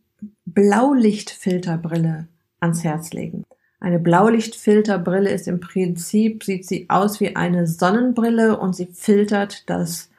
Blaulichtfilterbrille 0.45 2.29
ans 2.61 2.85
Herz 2.85 3.13
legen. 3.13 3.45
Eine 3.81 3.99
Blaulichtfilterbrille 3.99 5.31
ist 5.31 5.49
im 5.49 5.59
Prinzip, 5.59 6.45
sieht 6.45 6.67
sie 6.67 6.89
aus 6.89 7.19
wie 7.19 7.35
eine 7.35 7.67
Sonnenbrille 7.67 8.57
und 8.57 8.77
sie 8.77 8.87
filtert 8.87 9.69
das 9.69 10.11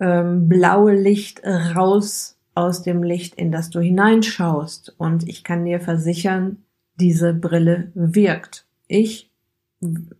ähm, 0.00 0.48
blaue 0.48 0.94
Licht 0.94 1.44
raus 1.44 2.36
aus 2.56 2.82
dem 2.82 3.04
Licht, 3.04 3.36
in 3.36 3.52
das 3.52 3.70
du 3.70 3.80
hineinschaust. 3.80 4.96
Und 4.98 5.28
ich 5.28 5.44
kann 5.44 5.64
dir 5.64 5.78
versichern, 5.80 6.64
diese 6.98 7.32
Brille 7.32 7.92
wirkt. 7.94 8.66
Ich 8.88 9.25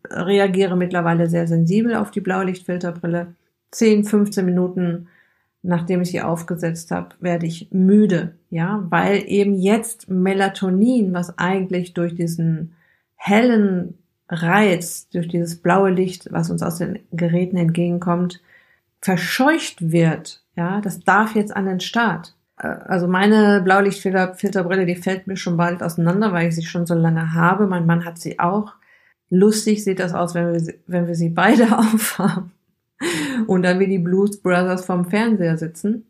reagiere 0.09 0.77
mittlerweile 0.77 1.29
sehr 1.29 1.47
sensibel 1.47 1.95
auf 1.95 2.11
die 2.11 2.21
Blaulichtfilterbrille. 2.21 3.35
10, 3.71 4.05
15 4.05 4.45
Minuten 4.45 5.09
nachdem 5.67 6.01
ich 6.01 6.11
sie 6.11 6.23
aufgesetzt 6.23 6.91
habe, 6.91 7.11
werde 7.21 7.47
ich 7.47 7.69
müde, 7.73 8.37
ja, 8.51 8.87
weil 8.89 9.25
eben 9.27 9.55
jetzt 9.55 10.09
Melatonin, 10.09 11.13
was 11.13 11.39
eigentlich 11.39 11.93
durch 11.93 12.15
diesen 12.15 12.75
hellen 13.17 13.99
Reiz, 14.29 15.09
durch 15.09 15.29
dieses 15.29 15.61
blaue 15.61 15.91
Licht, 15.91 16.33
was 16.33 16.51
uns 16.51 16.63
aus 16.63 16.79
den 16.79 17.01
Geräten 17.13 17.57
entgegenkommt, 17.57 18.41
verscheucht 19.01 19.91
wird, 19.93 20.43
ja, 20.57 20.81
das 20.81 21.01
darf 21.01 21.35
jetzt 21.35 21.55
an 21.55 21.67
den 21.67 21.81
Start. 21.81 22.35
Äh, 22.59 22.69
also 22.69 23.09
meine 23.09 23.61
Blaulichtfilterbrille, 23.63 24.87
die 24.87 24.97
fällt 24.97 25.27
mir 25.27 25.37
schon 25.37 25.57
bald 25.57 25.83
auseinander, 25.83 26.33
weil 26.33 26.49
ich 26.49 26.55
sie 26.55 26.65
schon 26.65 26.87
so 26.87 26.95
lange 26.95 27.35
habe. 27.35 27.67
Mein 27.67 27.87
Mann 27.87 28.05
hat 28.05 28.19
sie 28.19 28.39
auch. 28.39 28.73
Lustig 29.31 29.83
sieht 29.83 29.99
das 29.99 30.15
aus, 30.15 30.35
wenn 30.35 30.53
wir, 30.53 30.75
wenn 30.87 31.07
wir 31.07 31.15
sie 31.15 31.31
beide 31.31 31.65
aufhaben 31.79 32.53
und 33.47 33.63
dann 33.63 33.79
wie 33.81 33.89
die 33.89 33.99
Blues 33.99 34.41
Brothers 34.41 34.85
vom 34.85 35.05
Fernseher 35.05 35.59
sitzen. 35.59 36.07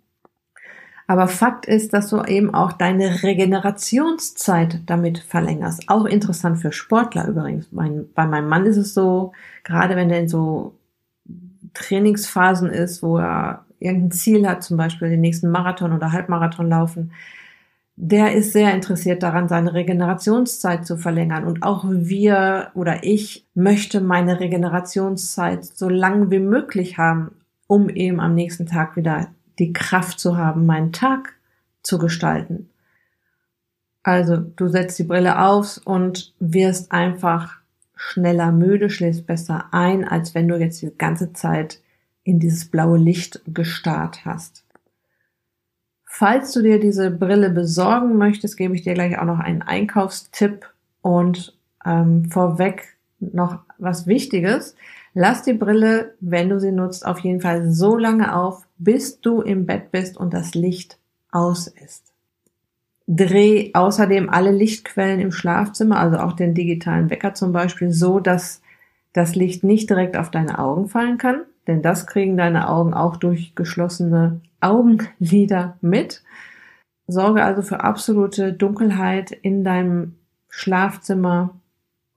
Aber 1.08 1.28
Fakt 1.28 1.66
ist, 1.66 1.92
dass 1.92 2.08
du 2.10 2.22
eben 2.24 2.52
auch 2.52 2.72
deine 2.72 3.22
Regenerationszeit 3.22 4.80
damit 4.86 5.18
verlängerst. 5.18 5.88
Auch 5.88 6.04
interessant 6.04 6.58
für 6.58 6.72
Sportler 6.72 7.28
übrigens. 7.28 7.70
Mein, 7.70 8.06
bei 8.12 8.26
meinem 8.26 8.48
Mann 8.48 8.66
ist 8.66 8.76
es 8.76 8.92
so, 8.92 9.32
gerade 9.62 9.94
wenn 9.94 10.08
der 10.08 10.20
in 10.20 10.28
so 10.28 10.74
Trainingsphasen 11.74 12.70
ist, 12.70 13.02
wo 13.04 13.18
er 13.18 13.64
irgendein 13.78 14.10
Ziel 14.10 14.48
hat, 14.48 14.64
zum 14.64 14.76
Beispiel 14.76 15.08
den 15.08 15.20
nächsten 15.20 15.50
Marathon 15.50 15.92
oder 15.92 16.10
Halbmarathon 16.10 16.68
laufen, 16.68 17.12
der 17.96 18.34
ist 18.34 18.52
sehr 18.52 18.74
interessiert 18.74 19.22
daran, 19.22 19.48
seine 19.48 19.72
Regenerationszeit 19.72 20.86
zu 20.86 20.98
verlängern. 20.98 21.44
Und 21.44 21.62
auch 21.62 21.84
wir 21.88 22.70
oder 22.74 23.02
ich 23.04 23.46
möchte 23.54 24.02
meine 24.02 24.38
Regenerationszeit 24.38 25.64
so 25.64 25.88
lang 25.88 26.30
wie 26.30 26.38
möglich 26.38 26.98
haben, 26.98 27.30
um 27.66 27.88
eben 27.88 28.20
am 28.20 28.34
nächsten 28.34 28.66
Tag 28.66 28.96
wieder 28.96 29.28
die 29.58 29.72
Kraft 29.72 30.20
zu 30.20 30.36
haben, 30.36 30.66
meinen 30.66 30.92
Tag 30.92 31.32
zu 31.82 31.98
gestalten. 31.98 32.68
Also 34.02 34.36
du 34.36 34.68
setzt 34.68 34.98
die 34.98 35.04
Brille 35.04 35.40
auf 35.42 35.80
und 35.84 36.34
wirst 36.38 36.92
einfach 36.92 37.56
schneller 37.96 38.52
müde, 38.52 38.90
schläfst 38.90 39.26
besser 39.26 39.68
ein, 39.72 40.06
als 40.06 40.34
wenn 40.34 40.48
du 40.48 40.56
jetzt 40.56 40.82
die 40.82 40.92
ganze 40.96 41.32
Zeit 41.32 41.80
in 42.22 42.38
dieses 42.38 42.66
blaue 42.66 42.98
Licht 42.98 43.40
gestarrt 43.46 44.26
hast. 44.26 44.65
Falls 46.18 46.52
du 46.52 46.62
dir 46.62 46.80
diese 46.80 47.10
Brille 47.10 47.50
besorgen 47.50 48.16
möchtest, 48.16 48.56
gebe 48.56 48.74
ich 48.74 48.80
dir 48.80 48.94
gleich 48.94 49.18
auch 49.18 49.26
noch 49.26 49.38
einen 49.38 49.60
Einkaufstipp 49.60 50.64
und 51.02 51.54
ähm, 51.84 52.30
vorweg 52.30 52.96
noch 53.20 53.58
was 53.76 54.06
Wichtiges. 54.06 54.76
Lass 55.12 55.42
die 55.42 55.52
Brille, 55.52 56.14
wenn 56.20 56.48
du 56.48 56.58
sie 56.58 56.72
nutzt, 56.72 57.04
auf 57.04 57.18
jeden 57.18 57.42
Fall 57.42 57.70
so 57.70 57.98
lange 57.98 58.34
auf, 58.34 58.66
bis 58.78 59.20
du 59.20 59.42
im 59.42 59.66
Bett 59.66 59.92
bist 59.92 60.16
und 60.16 60.32
das 60.32 60.54
Licht 60.54 60.96
aus 61.32 61.66
ist. 61.66 62.14
Dreh 63.06 63.72
außerdem 63.74 64.30
alle 64.30 64.52
Lichtquellen 64.52 65.20
im 65.20 65.32
Schlafzimmer, 65.32 66.00
also 66.00 66.16
auch 66.16 66.32
den 66.32 66.54
digitalen 66.54 67.10
Wecker 67.10 67.34
zum 67.34 67.52
Beispiel, 67.52 67.92
so, 67.92 68.20
dass 68.20 68.62
das 69.12 69.34
Licht 69.34 69.64
nicht 69.64 69.90
direkt 69.90 70.16
auf 70.16 70.30
deine 70.30 70.58
Augen 70.58 70.88
fallen 70.88 71.18
kann, 71.18 71.42
denn 71.66 71.82
das 71.82 72.06
kriegen 72.06 72.36
deine 72.36 72.68
Augen 72.68 72.94
auch 72.94 73.16
durch 73.16 73.54
geschlossene 73.54 74.40
Augenlider 74.60 75.76
mit. 75.80 76.22
Sorge 77.06 77.44
also 77.44 77.62
für 77.62 77.80
absolute 77.84 78.52
Dunkelheit 78.52 79.30
in 79.30 79.64
deinem 79.64 80.14
Schlafzimmer 80.48 81.50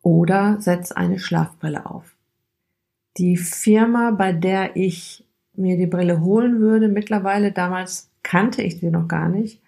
oder 0.01 0.57
setz 0.59 0.91
eine 0.91 1.19
Schlafbrille 1.19 1.85
auf. 1.85 2.15
Die 3.17 3.37
Firma, 3.37 4.11
bei 4.11 4.31
der 4.31 4.75
ich 4.75 5.25
mir 5.55 5.77
die 5.77 5.87
Brille 5.87 6.21
holen 6.21 6.59
würde, 6.59 6.87
mittlerweile, 6.87 7.51
damals 7.51 8.09
kannte 8.23 8.61
ich 8.61 8.79
sie 8.79 8.89
noch 8.89 9.07
gar 9.07 9.29
nicht. 9.29 9.61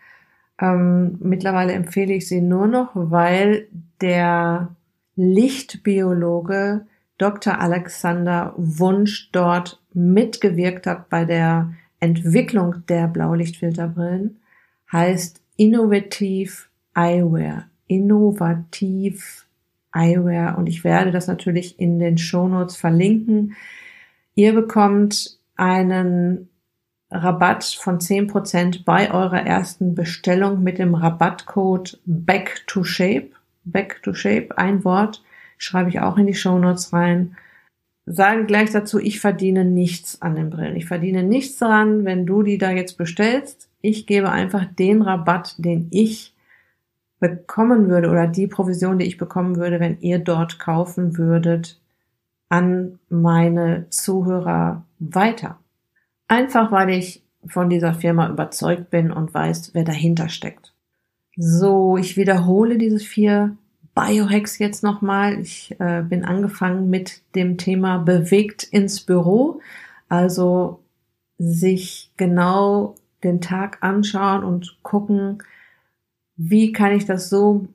Ähm, 0.59 1.17
mittlerweile 1.19 1.73
empfehle 1.73 2.13
ich 2.13 2.27
sie 2.27 2.41
nur 2.41 2.67
noch, 2.67 2.91
weil 2.93 3.67
der 3.99 4.69
Lichtbiologe 5.15 6.85
Dr. 7.21 7.59
Alexander 7.59 8.53
Wunsch 8.57 9.29
dort 9.31 9.79
mitgewirkt 9.93 10.87
hat 10.87 11.07
bei 11.09 11.23
der 11.23 11.71
Entwicklung 11.99 12.83
der 12.87 13.07
Blaulichtfilterbrillen, 13.07 14.39
heißt 14.91 15.39
Innovativ 15.55 16.69
Eyewear. 16.95 17.69
Innovativ 17.85 19.45
Eyewear. 19.93 20.57
Und 20.57 20.65
ich 20.67 20.83
werde 20.83 21.11
das 21.11 21.27
natürlich 21.27 21.79
in 21.79 21.99
den 21.99 22.17
Shownotes 22.17 22.75
verlinken. 22.75 23.55
Ihr 24.33 24.53
bekommt 24.55 25.37
einen 25.55 26.49
Rabatt 27.11 27.65
von 27.65 27.99
10% 27.99 28.83
bei 28.83 29.13
eurer 29.13 29.45
ersten 29.45 29.93
Bestellung 29.93 30.63
mit 30.63 30.79
dem 30.79 30.95
Rabattcode 30.95 31.99
Back 32.05 32.63
to 32.65 32.83
Shape. 32.83 33.29
Back 33.63 34.01
to 34.01 34.15
Shape, 34.15 34.57
ein 34.57 34.83
Wort, 34.83 35.21
schreibe 35.61 35.89
ich 35.89 35.99
auch 35.99 36.17
in 36.17 36.25
die 36.25 36.33
Show 36.33 36.57
Notes 36.57 36.91
rein. 36.91 37.37
Sage 38.05 38.45
gleich 38.45 38.71
dazu, 38.71 38.99
ich 38.99 39.19
verdiene 39.19 39.63
nichts 39.63 40.21
an 40.21 40.35
den 40.35 40.49
Brillen. 40.49 40.75
Ich 40.75 40.87
verdiene 40.87 41.23
nichts 41.23 41.57
daran, 41.57 42.03
wenn 42.03 42.25
du 42.25 42.41
die 42.41 42.57
da 42.57 42.71
jetzt 42.71 42.97
bestellst. 42.97 43.69
Ich 43.81 44.07
gebe 44.07 44.31
einfach 44.31 44.65
den 44.65 45.03
Rabatt, 45.03 45.55
den 45.59 45.87
ich 45.91 46.33
bekommen 47.19 47.89
würde 47.89 48.09
oder 48.09 48.25
die 48.25 48.47
Provision, 48.47 48.97
die 48.97 49.05
ich 49.05 49.17
bekommen 49.17 49.57
würde, 49.57 49.79
wenn 49.79 49.99
ihr 50.01 50.17
dort 50.17 50.57
kaufen 50.57 51.17
würdet, 51.17 51.79
an 52.49 52.99
meine 53.09 53.85
Zuhörer 53.91 54.83
weiter. 54.97 55.59
Einfach 56.27 56.71
weil 56.71 56.89
ich 56.89 57.23
von 57.45 57.69
dieser 57.69 57.93
Firma 57.93 58.29
überzeugt 58.29 58.89
bin 58.89 59.11
und 59.11 59.33
weiß, 59.33 59.73
wer 59.73 59.83
dahinter 59.83 60.27
steckt. 60.27 60.73
So, 61.37 61.97
ich 61.97 62.17
wiederhole 62.17 62.77
diese 62.77 62.99
vier 62.99 63.55
Biohacks 63.93 64.57
jetzt 64.59 64.83
nochmal. 64.83 65.39
Ich 65.39 65.75
äh, 65.79 66.01
bin 66.01 66.23
angefangen 66.25 66.89
mit 66.89 67.21
dem 67.35 67.57
Thema 67.57 67.97
bewegt 67.97 68.63
ins 68.63 69.01
Büro. 69.01 69.61
Also 70.09 70.79
sich 71.37 72.11
genau 72.17 72.95
den 73.23 73.41
Tag 73.41 73.79
anschauen 73.81 74.43
und 74.43 74.77
gucken, 74.83 75.43
wie 76.35 76.71
kann 76.71 76.91
ich 76.91 77.05
das 77.05 77.29
so 77.29 77.67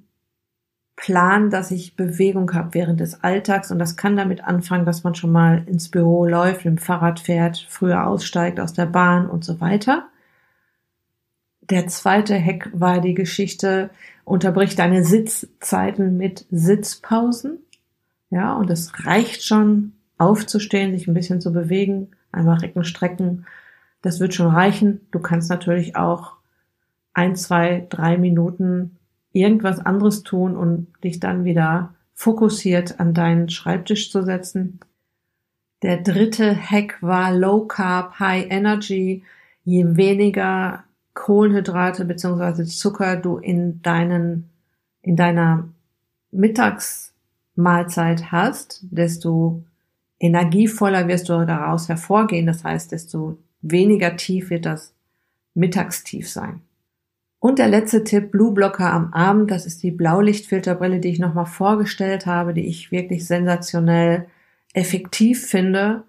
planen, 0.96 1.50
dass 1.50 1.70
ich 1.70 1.94
Bewegung 1.94 2.52
habe 2.55 2.72
während 2.72 3.00
des 3.00 3.22
Alltags. 3.22 3.70
Und 3.70 3.79
das 3.79 3.96
kann 3.96 4.16
damit 4.16 4.42
anfangen, 4.42 4.87
dass 4.87 5.05
man 5.05 5.14
schon 5.14 5.31
mal 5.31 5.62
ins 5.66 5.90
Büro 5.90 6.24
läuft, 6.24 6.64
dem 6.64 6.79
Fahrrad 6.79 7.20
fährt, 7.20 7.64
früher 7.68 8.07
aussteigt 8.07 8.59
aus 8.59 8.72
der 8.72 8.87
Bahn 8.87 9.29
und 9.29 9.44
so 9.44 9.61
weiter. 9.61 10.09
Der 11.70 11.88
zweite 11.88 12.38
Hack 12.38 12.70
war 12.72 13.00
die 13.00 13.14
Geschichte, 13.14 13.90
unterbricht 14.24 14.79
deine 14.79 15.05
Sitzzeiten 15.05 16.16
mit 16.16 16.46
Sitzpausen. 16.50 17.59
Ja, 18.31 18.55
und 18.55 18.70
es 18.70 19.07
reicht 19.07 19.42
schon, 19.42 19.92
aufzustehen, 20.18 20.92
sich 20.92 21.07
ein 21.07 21.14
bisschen 21.14 21.40
zu 21.40 21.52
bewegen, 21.52 22.09
einmal 22.33 22.59
recken, 22.59 22.85
strecken. 22.85 23.46
Das 24.02 24.20
wird 24.20 24.35
schon 24.35 24.46
reichen. 24.46 25.00
Du 25.11 25.18
kannst 25.18 25.50
natürlich 25.50 25.96
auch 25.96 26.35
ein, 27.12 27.37
zwei, 27.37 27.87
drei 27.88 28.16
Minuten 28.16 28.96
irgendwas 29.33 29.81
anderes 29.81 30.22
tun 30.22 30.57
und 30.57 30.88
dich 31.05 31.20
dann 31.20 31.44
wieder 31.44 31.94
fokussiert 32.14 32.98
an 33.00 33.12
deinen 33.12 33.48
Schreibtisch 33.50 34.11
zu 34.11 34.22
setzen. 34.22 34.81
Der 35.83 35.98
dritte 35.98 36.57
Hack 36.57 36.96
war 37.02 37.35
Low 37.35 37.66
Carb, 37.66 38.18
High 38.18 38.46
Energy. 38.50 39.24
Je 39.64 39.96
weniger 39.96 40.85
Kohlenhydrate 41.16 42.05
bzw. 42.05 42.64
Zucker 42.64 43.16
du 43.16 43.38
in 43.38 43.83
deinen, 43.83 44.50
in 45.02 45.16
deiner 45.16 45.68
Mittagsmahlzeit 46.31 48.31
hast, 48.31 48.85
desto 48.90 49.64
energievoller 50.20 51.09
wirst 51.09 51.29
du 51.29 51.44
daraus 51.44 51.88
hervorgehen. 51.88 52.46
Das 52.46 52.62
heißt, 52.62 52.92
desto 52.92 53.38
weniger 53.62 54.16
tief 54.16 54.50
wird 54.50 54.66
das 54.66 54.94
Mittagstief 55.55 56.31
sein. 56.31 56.61
Und 57.38 57.59
der 57.59 57.68
letzte 57.68 58.05
Tipp, 58.05 58.31
Blue 58.31 58.52
Blocker 58.52 58.92
am 58.92 59.12
Abend, 59.12 59.50
das 59.50 59.66
ist 59.66 59.83
die 59.83 59.90
Blaulichtfilterbrille, 59.90 61.00
die 61.00 61.09
ich 61.09 61.18
nochmal 61.18 61.46
vorgestellt 61.46 62.26
habe, 62.26 62.55
die 62.55 62.66
ich 62.66 62.92
wirklich 62.92 63.26
sensationell 63.26 64.26
effektiv 64.74 65.46
finde, 65.46 66.05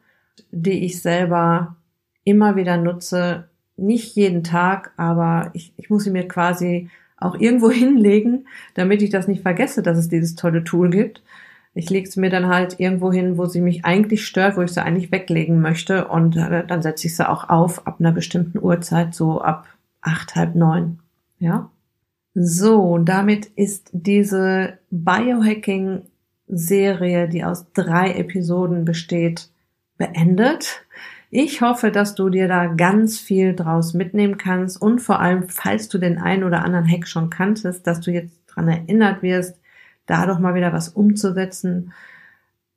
die 0.52 0.86
ich 0.86 1.02
selber 1.02 1.78
immer 2.24 2.56
wieder 2.56 2.78
nutze, 2.78 3.50
nicht 3.78 4.16
jeden 4.16 4.44
Tag, 4.44 4.92
aber 4.98 5.52
ich, 5.54 5.74
ich 5.78 5.90
muss 5.90 6.04
sie 6.04 6.12
mir 6.12 6.28
quasi 6.28 6.90
auch 7.18 7.36
irgendwo 7.36 7.72
hinlegen, 7.72 8.48
damit 8.74 9.02
ich 9.02 9.10
das 9.10 9.28
nicht 9.28 9.42
vergesse, 9.42 9.84
dass 9.84 9.98
es 9.98 10.10
dieses 10.10 10.36
tolle 10.36 10.64
Tool 10.64 10.90
gibt. 10.90 11.22
Ich 11.74 11.90
lege 11.92 12.08
es 12.10 12.16
mir 12.16 12.32
dann 12.32 12.48
halt 12.48 12.80
irgendwo 12.80 13.12
hin, 13.12 13.38
wo 13.38 13.46
sie 13.46 13.62
mich 13.62 13.86
eigentlich 13.86 14.26
stört, 14.26 14.58
wo 14.58 14.62
ich 14.62 14.72
sie 14.72 14.84
eigentlich 14.84 15.12
weglegen 15.12 15.62
möchte 15.62 16.08
und 16.08 16.36
äh, 16.36 16.66
dann 16.66 16.82
setze 16.82 17.06
ich 17.06 17.16
sie 17.16 17.30
auch 17.30 17.50
auf 17.50 17.86
ab 17.86 17.98
einer 18.00 18.12
bestimmten 18.12 18.58
Uhrzeit, 18.60 19.14
so 19.14 19.42
ab 19.42 19.68
acht, 20.02 20.36
halb 20.36 20.56
neun. 20.56 20.98
Ja. 21.38 21.70
So, 22.34 22.98
damit 22.98 23.46
ist 23.56 23.92
diese 23.94 24.80
Biohacking-Serie, 24.92 27.30
die 27.30 27.44
aus 27.44 27.68
drei 27.74 28.14
Episoden 28.14 28.86
besteht, 28.86 29.50
beendet. 29.98 30.86
Ich 31.30 31.62
hoffe, 31.62 31.92
dass 31.92 32.16
du 32.16 32.30
dir 32.30 32.48
da 32.48 32.68
ganz 32.68 33.20
viel 33.20 33.54
draus 33.54 33.94
mitnehmen 33.94 34.38
kannst 34.38 34.82
und 34.82 35.00
vor 35.00 35.20
allem, 35.20 35.50
falls 35.50 35.90
du 35.90 35.98
den 35.98 36.20
einen 36.20 36.46
oder 36.46 36.64
anderen 36.64 36.90
Hack 36.90 37.08
schon 37.08 37.30
kanntest, 37.30 37.86
dass 37.86 38.00
du 38.00 38.12
jetzt 38.12 38.34
dran 38.48 38.70
erinnert 38.70 39.22
wirst, 39.22 39.60
da 40.06 40.26
doch 40.26 40.40
mal 40.40 40.56
wieder 40.56 40.72
was 40.72 40.90
umzusetzen, 40.90 41.92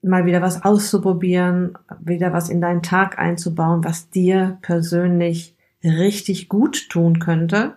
mal 0.03 0.27
wieder 0.27 0.43
was 0.43 0.65
auszuprobieren, 0.65 1.79
wieder 2.01 2.33
was 2.33 2.49
in 2.49 2.61
deinen 2.61 2.83
Tag 2.83 3.19
einzubauen, 3.19 3.85
was 3.85 4.11
dir 4.11 4.59
persönlich 4.63 5.55
richtig 5.85 6.49
gut 6.49 6.89
tun 6.89 7.21
könnte 7.21 7.75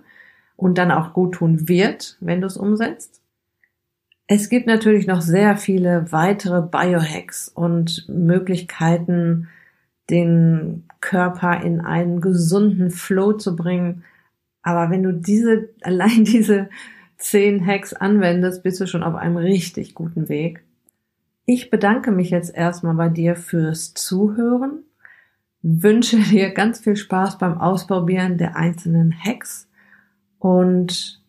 und 0.56 0.78
dann 0.78 0.92
auch 0.92 1.14
gut 1.14 1.36
tun 1.36 1.68
wird, 1.68 2.18
wenn 2.20 2.42
du 2.42 2.48
es 2.48 2.58
umsetzt. 2.58 3.22
Es 4.26 4.50
gibt 4.50 4.68
natürlich 4.68 5.06
noch 5.06 5.22
sehr 5.22 5.58
viele 5.58 6.12
weitere 6.12 6.62
Biohacks 6.62 7.50
und 7.50 8.08
Möglichkeiten, 8.08 9.50
den 10.10 10.84
Körper 11.02 11.62
in 11.62 11.82
einen 11.82 12.22
gesunden 12.22 12.92
Flow 12.92 13.34
zu 13.34 13.56
bringen. 13.56 14.04
Aber 14.62 14.90
wenn 14.90 15.04
du 15.04 15.14
diese, 15.14 15.70
allein 15.82 16.24
diese 16.24 16.70
zehn 17.18 17.66
Hacks 17.66 17.94
anwendest, 17.94 18.64
bist 18.64 18.82
du 18.82 18.88
schon 18.88 19.04
auf 19.04 19.16
einem 19.16 19.38
richtig 19.38 19.94
guten 19.94 20.30
Weg. 20.30 20.64
Ich 21.46 21.70
bedanke 21.70 22.12
mich 22.12 22.30
jetzt 22.30 22.56
erstmal 22.56 22.96
bei 22.96 23.10
dir 23.10 23.36
fürs 23.36 23.94
Zuhören, 23.94 24.84
wünsche 25.62 26.18
dir 26.18 26.52
ganz 26.52 26.80
viel 26.80 26.96
Spaß 26.96 27.38
beim 27.38 27.58
Ausprobieren 27.58 28.38
der 28.38 28.56
einzelnen 28.56 29.14
Hacks 29.14 29.68
und 30.44 31.24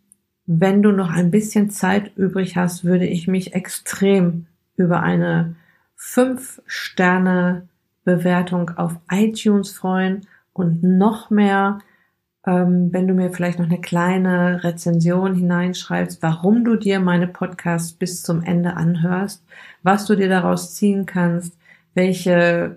wenn 0.46 0.82
du 0.82 0.90
noch 0.90 1.10
ein 1.10 1.30
bisschen 1.30 1.70
Zeit 1.70 2.16
übrig 2.16 2.56
hast, 2.56 2.84
würde 2.84 3.06
ich 3.06 3.28
mich 3.28 3.54
extrem 3.54 4.46
über 4.76 5.04
eine 5.04 5.54
5 5.94 6.60
Sterne 6.66 7.68
Bewertung 8.04 8.70
auf 8.76 8.96
iTunes 9.10 9.72
freuen 9.72 10.26
und 10.52 10.82
noch 10.82 11.30
mehr, 11.30 11.78
ähm, 12.46 12.92
wenn 12.92 13.08
du 13.08 13.14
mir 13.14 13.30
vielleicht 13.30 13.58
noch 13.58 13.66
eine 13.66 13.80
kleine 13.80 14.62
Rezension 14.62 15.34
hineinschreibst, 15.34 16.22
warum 16.22 16.64
du 16.64 16.76
dir 16.76 17.00
meine 17.00 17.26
Podcasts 17.26 17.92
bis 17.92 18.22
zum 18.22 18.42
Ende 18.42 18.76
anhörst, 18.76 19.44
was 19.82 20.06
du 20.06 20.14
dir 20.14 20.28
daraus 20.28 20.74
ziehen 20.74 21.06
kannst, 21.06 21.56
welche 21.94 22.76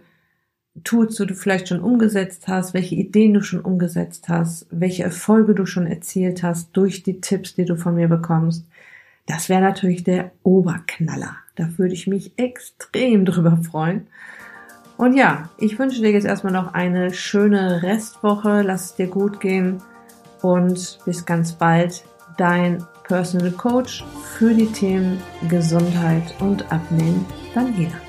Tools 0.84 1.16
du 1.16 1.34
vielleicht 1.34 1.70
schon 1.70 1.82
umgesetzt 1.82 2.48
hast, 2.48 2.74
welche 2.74 2.96
Ideen 2.96 3.34
du 3.34 3.42
schon 3.42 3.62
umgesetzt 3.62 4.30
hast, 4.30 4.68
welche 4.70 5.04
Erfolge 5.04 5.56
du 5.56 5.66
schon 5.66 5.88
erzielt 5.88 6.44
hast 6.44 6.72
durch 6.74 7.04
die 7.04 7.20
Tipps, 7.20 7.56
die 7.56 7.66
du 7.66 7.76
von 7.76 7.96
mir 7.96 8.08
bekommst. 8.08 8.66
Das 9.26 9.50
wäre 9.50 9.62
natürlich 9.62 10.04
der 10.04 10.32
Oberknaller. 10.44 11.36
Da 11.56 11.78
würde 11.78 11.94
ich 11.94 12.08
mich 12.08 12.32
extrem 12.38 13.26
drüber 13.26 13.58
freuen. 13.58 14.08
Und 14.98 15.14
ja, 15.16 15.50
ich 15.58 15.78
wünsche 15.78 16.02
dir 16.02 16.12
jetzt 16.12 16.26
erstmal 16.26 16.54
noch 16.54 16.74
eine 16.74 17.14
schöne 17.14 17.84
Restwoche. 17.84 18.64
Lass 18.64 18.86
es 18.86 18.96
dir 18.96 19.08
gut 19.08 19.40
gehen 19.40 19.82
und 20.42 21.00
bis 21.06 21.26
ganz 21.26 21.54
bald. 21.54 22.04
Dein 22.38 22.84
Personal 23.04 23.52
Coach 23.52 24.04
für 24.38 24.54
die 24.54 24.72
Themen 24.72 25.22
Gesundheit 25.50 26.36
und 26.40 26.72
Abnehmen, 26.72 27.26
Daniela. 27.54 28.07